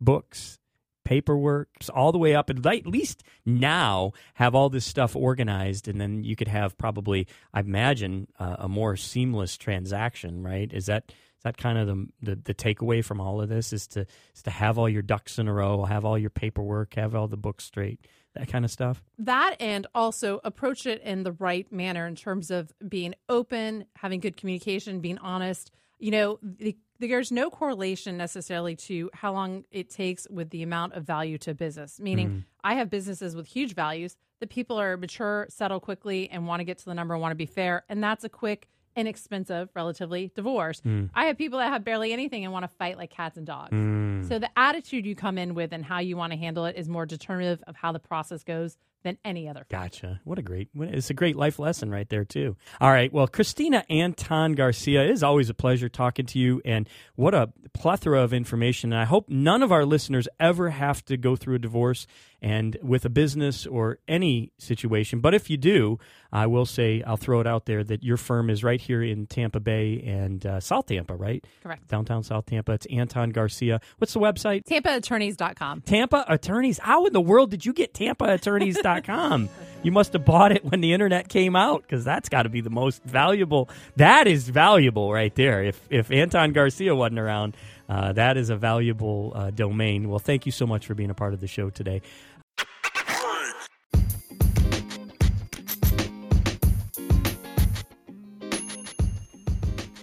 books, 0.00 0.58
paperwork, 1.04 1.68
all 1.94 2.12
the 2.12 2.18
way 2.18 2.34
up, 2.34 2.50
and 2.50 2.64
at 2.66 2.86
least 2.86 3.22
now 3.44 4.12
have 4.34 4.54
all 4.54 4.68
this 4.68 4.84
stuff 4.86 5.16
organized, 5.16 5.88
and 5.88 6.00
then 6.00 6.24
you 6.24 6.36
could 6.36 6.48
have 6.48 6.76
probably, 6.78 7.26
I 7.52 7.60
imagine, 7.60 8.28
uh, 8.38 8.56
a 8.60 8.68
more 8.68 8.96
seamless 8.96 9.56
transaction. 9.56 10.42
Right? 10.42 10.72
Is 10.72 10.86
that 10.86 11.04
is 11.08 11.44
that 11.44 11.56
kind 11.56 11.78
of 11.78 11.86
the, 11.86 12.06
the 12.22 12.36
the 12.36 12.54
takeaway 12.54 13.04
from 13.04 13.20
all 13.20 13.40
of 13.40 13.48
this? 13.48 13.72
Is 13.72 13.86
to 13.88 14.06
is 14.34 14.42
to 14.42 14.50
have 14.50 14.78
all 14.78 14.88
your 14.88 15.02
ducks 15.02 15.38
in 15.38 15.48
a 15.48 15.52
row, 15.52 15.84
have 15.84 16.04
all 16.04 16.18
your 16.18 16.30
paperwork, 16.30 16.94
have 16.94 17.14
all 17.14 17.28
the 17.28 17.36
books 17.36 17.64
straight, 17.64 18.06
that 18.34 18.48
kind 18.48 18.64
of 18.64 18.70
stuff. 18.70 19.02
that 19.18 19.56
and 19.58 19.86
also 19.94 20.40
approach 20.44 20.86
it 20.86 21.02
in 21.02 21.22
the 21.22 21.32
right 21.32 21.70
manner 21.72 22.06
in 22.06 22.14
terms 22.14 22.50
of 22.50 22.72
being 22.86 23.14
open, 23.28 23.86
having 23.96 24.20
good 24.20 24.36
communication, 24.36 25.00
being 25.00 25.18
honest. 25.18 25.70
You 26.00 26.10
know, 26.10 26.38
the, 26.42 26.76
there's 26.98 27.30
no 27.30 27.50
correlation 27.50 28.16
necessarily 28.16 28.74
to 28.76 29.10
how 29.14 29.32
long 29.32 29.64
it 29.70 29.90
takes 29.90 30.26
with 30.28 30.50
the 30.50 30.62
amount 30.62 30.94
of 30.94 31.04
value 31.04 31.38
to 31.38 31.54
business. 31.54 32.00
Meaning, 32.00 32.28
mm. 32.28 32.44
I 32.64 32.74
have 32.74 32.90
businesses 32.90 33.36
with 33.36 33.46
huge 33.46 33.74
values. 33.74 34.16
The 34.40 34.46
people 34.46 34.80
are 34.80 34.96
mature, 34.96 35.46
settle 35.50 35.80
quickly, 35.80 36.28
and 36.30 36.46
want 36.46 36.60
to 36.60 36.64
get 36.64 36.78
to 36.78 36.84
the 36.86 36.94
number 36.94 37.16
want 37.16 37.32
to 37.32 37.36
be 37.36 37.46
fair. 37.46 37.84
And 37.88 38.02
that's 38.02 38.24
a 38.24 38.28
quick, 38.28 38.68
inexpensive, 38.96 39.68
relatively 39.74 40.30
divorce. 40.34 40.80
Hmm. 40.80 41.06
I 41.14 41.26
have 41.26 41.38
people 41.38 41.58
that 41.58 41.68
have 41.68 41.84
barely 41.84 42.12
anything 42.12 42.44
and 42.44 42.52
want 42.52 42.64
to 42.64 42.76
fight 42.76 42.98
like 42.98 43.10
cats 43.10 43.36
and 43.36 43.46
dogs. 43.46 43.70
Hmm. 43.70 44.22
So 44.24 44.38
the 44.38 44.50
attitude 44.56 45.06
you 45.06 45.14
come 45.14 45.38
in 45.38 45.54
with 45.54 45.72
and 45.72 45.84
how 45.84 46.00
you 46.00 46.16
want 46.16 46.32
to 46.32 46.38
handle 46.38 46.64
it 46.66 46.76
is 46.76 46.88
more 46.88 47.06
determinative 47.06 47.62
of 47.66 47.76
how 47.76 47.92
the 47.92 47.98
process 47.98 48.44
goes 48.44 48.76
than 49.02 49.16
any 49.24 49.48
other. 49.48 49.64
Gotcha. 49.70 50.20
What 50.24 50.38
a 50.38 50.42
great, 50.42 50.68
it's 50.74 51.08
a 51.08 51.14
great 51.14 51.34
life 51.34 51.58
lesson 51.58 51.90
right 51.90 52.08
there, 52.08 52.24
too. 52.24 52.56
All 52.80 52.90
right. 52.90 53.10
Well, 53.12 53.26
Christina 53.26 53.84
Anton 53.88 54.52
Garcia, 54.52 55.04
it 55.04 55.10
is 55.10 55.22
always 55.22 55.48
a 55.48 55.54
pleasure 55.54 55.88
talking 55.88 56.26
to 56.26 56.38
you. 56.38 56.60
And 56.64 56.88
what 57.14 57.34
a 57.34 57.50
plethora 57.72 58.22
of 58.22 58.34
information. 58.34 58.92
And 58.92 59.00
I 59.00 59.06
hope 59.06 59.28
none 59.28 59.62
of 59.62 59.72
our 59.72 59.86
listeners 59.86 60.28
ever 60.38 60.70
have 60.70 61.02
to 61.06 61.16
go 61.16 61.34
through 61.34 61.54
a 61.54 61.58
divorce 61.58 62.06
and 62.42 62.76
with 62.82 63.04
a 63.04 63.10
business 63.10 63.66
or 63.66 63.98
any 64.08 64.52
situation. 64.58 65.20
But 65.20 65.34
if 65.34 65.50
you 65.50 65.56
do, 65.56 65.98
I 66.32 66.46
will 66.46 66.66
say, 66.66 67.02
I'll 67.06 67.16
throw 67.16 67.40
it 67.40 67.46
out 67.46 67.66
there 67.66 67.82
that 67.84 68.02
your 68.02 68.16
firm 68.16 68.50
is 68.50 68.62
right 68.62 68.80
here 68.80 69.02
in 69.02 69.26
Tampa 69.26 69.60
Bay 69.60 70.02
and 70.06 70.44
uh, 70.46 70.60
South 70.60 70.86
Tampa, 70.86 71.14
right? 71.14 71.44
Correct. 71.62 71.88
Downtown 71.88 72.22
South 72.22 72.46
Tampa. 72.46 72.72
It's 72.72 72.86
Anton 72.86 73.30
Garcia. 73.30 73.80
What's 73.98 74.14
the 74.14 74.20
website? 74.20 74.64
TampaAttorneys.com. 74.64 75.82
Tampa 75.82 76.24
Attorneys. 76.28 76.78
How 76.78 77.06
in 77.06 77.12
the 77.12 77.20
world 77.20 77.50
did 77.50 77.66
you 77.66 77.72
get 77.72 77.92
TampaAttorneys.com? 77.94 79.48
you 79.82 79.92
must 79.92 80.12
have 80.12 80.24
bought 80.24 80.52
it 80.52 80.64
when 80.64 80.80
the 80.80 80.92
internet 80.92 81.28
came 81.28 81.56
out 81.56 81.82
because 81.82 82.04
that's 82.04 82.28
got 82.28 82.42
to 82.42 82.48
be 82.48 82.60
the 82.60 82.70
most 82.70 83.02
valuable. 83.04 83.68
That 83.96 84.26
is 84.26 84.48
valuable 84.48 85.12
right 85.12 85.34
there. 85.34 85.64
If 85.64 85.80
if 85.90 86.10
Anton 86.10 86.52
Garcia 86.52 86.94
wasn't 86.94 87.18
around, 87.18 87.56
uh, 87.88 88.12
that 88.12 88.36
is 88.36 88.50
a 88.50 88.56
valuable 88.56 89.32
uh, 89.34 89.50
domain. 89.50 90.08
Well, 90.08 90.20
thank 90.20 90.46
you 90.46 90.52
so 90.52 90.66
much 90.66 90.86
for 90.86 90.94
being 90.94 91.10
a 91.10 91.14
part 91.14 91.34
of 91.34 91.40
the 91.40 91.48
show 91.48 91.70
today. 91.70 92.02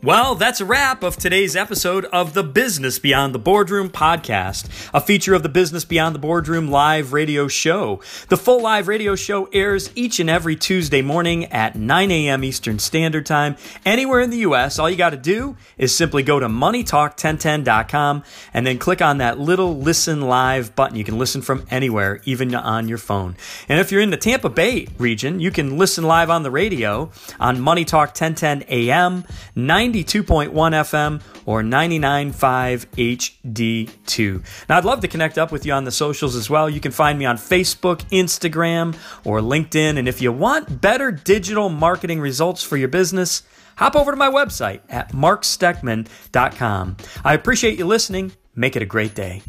Well, 0.08 0.36
that's 0.36 0.62
a 0.62 0.65
wrap 0.65 1.04
of 1.04 1.17
today's 1.17 1.54
episode 1.54 2.06
of 2.06 2.34
the 2.34 2.41
Business 2.41 2.98
Beyond 2.98 3.36
the 3.36 3.39
Boardroom 3.39 3.89
podcast, 3.89 4.70
a 4.93 5.02
feature 5.02 5.34
of 5.34 5.43
the 5.43 5.50
Business 5.50 5.84
Beyond 5.84 6.15
the 6.15 6.20
Boardroom 6.20 6.70
live 6.70 7.12
radio 7.12 7.50
show. 7.50 8.00
The 8.30 8.38
full 8.38 8.62
live 8.62 8.88
radio 8.88 9.17
show 9.17 9.50
airs 9.52 9.91
each 9.96 10.22
and 10.22 10.30
every 10.30 10.56
Tuesday 10.56 11.02
morning 11.02 11.43
at 11.48 11.76
9 11.76 12.10
a.m. 12.10 12.46
Eastern 12.46 12.80
Standard 12.80 13.26
Time. 13.26 13.58
Anywhere 13.86 14.22
in 14.22 14.30
the 14.30 14.38
U.S., 14.38 14.80
all 14.80 14.89
you 14.89 14.96
got 14.96 15.10
to 15.10 15.17
do 15.17 15.58
is 15.78 15.93
simply 15.93 16.24
go 16.24 16.39
to 16.39 16.48
moneytalk1010.com 16.48 18.24
and 18.54 18.65
then 18.65 18.78
click 18.78 19.02
on 19.02 19.17
that 19.17 19.38
little 19.38 19.78
listen 19.78 20.22
live 20.22 20.74
button. 20.74 20.96
You 20.96 21.04
can 21.04 21.17
listen 21.17 21.41
from 21.41 21.65
anywhere, 21.70 22.22
even 22.24 22.56
on 22.56 22.88
your 22.88 22.98
phone. 22.98 23.36
And 23.67 23.78
if 23.78 23.91
you're 23.91 24.00
in 24.00 24.12
the 24.12 24.15
Tampa 24.15 24.48
Bay 24.48 24.88
region, 24.98 25.41
you 25.41 25.52
can 25.52 25.78
listen 25.78 26.06
live 26.06 26.30
on 26.30 26.43
the 26.43 26.52
radio 26.52 27.12
on 27.41 27.60
Money 27.60 27.84
Talk 27.84 28.12
1010 28.12 28.63
AM, 28.70 29.26
92.1 30.06 30.52
FM, 30.52 31.22
or 31.46 31.62
99.5 31.62 32.86
HD2. 33.86 34.44
Now, 34.70 34.78
I'd 34.78 34.86
love 34.86 35.02
to 35.02 35.08
connect 35.08 35.38
up 35.38 35.52
with 35.52 35.66
you 35.66 35.74
on 35.74 35.84
the 35.84 35.92
socials 35.92 36.36
as 36.36 36.50
well. 36.50 36.70
You 36.70 36.80
can 36.80 36.92
find 36.92 37.18
me 37.18 37.26
on 37.26 37.38
Facebook, 37.38 37.98
Instagram, 38.10 38.96
or 39.26 39.40
LinkedIn. 39.40 39.98
And 39.98 40.08
if 40.08 40.22
you 40.22 40.32
want 40.32 40.82
better 40.82 41.12
digital 41.12 41.70
marketing 41.70 42.20
results 42.20 42.64
for 42.64 42.78
your 42.78 42.90
business, 42.90 43.44
hop 43.78 43.96
over 43.96 44.12
to 44.12 44.18
my 44.18 44.30
website 44.30 44.82
at 44.90 45.12
marksteckman.com. 45.12 46.98
I 47.24 47.34
appreciate 47.34 47.78
you 47.78 47.86
listening. 47.86 48.34
Make 48.56 48.76
it 48.76 48.82
a 48.82 48.86
great 48.86 49.16
day. 49.16 49.42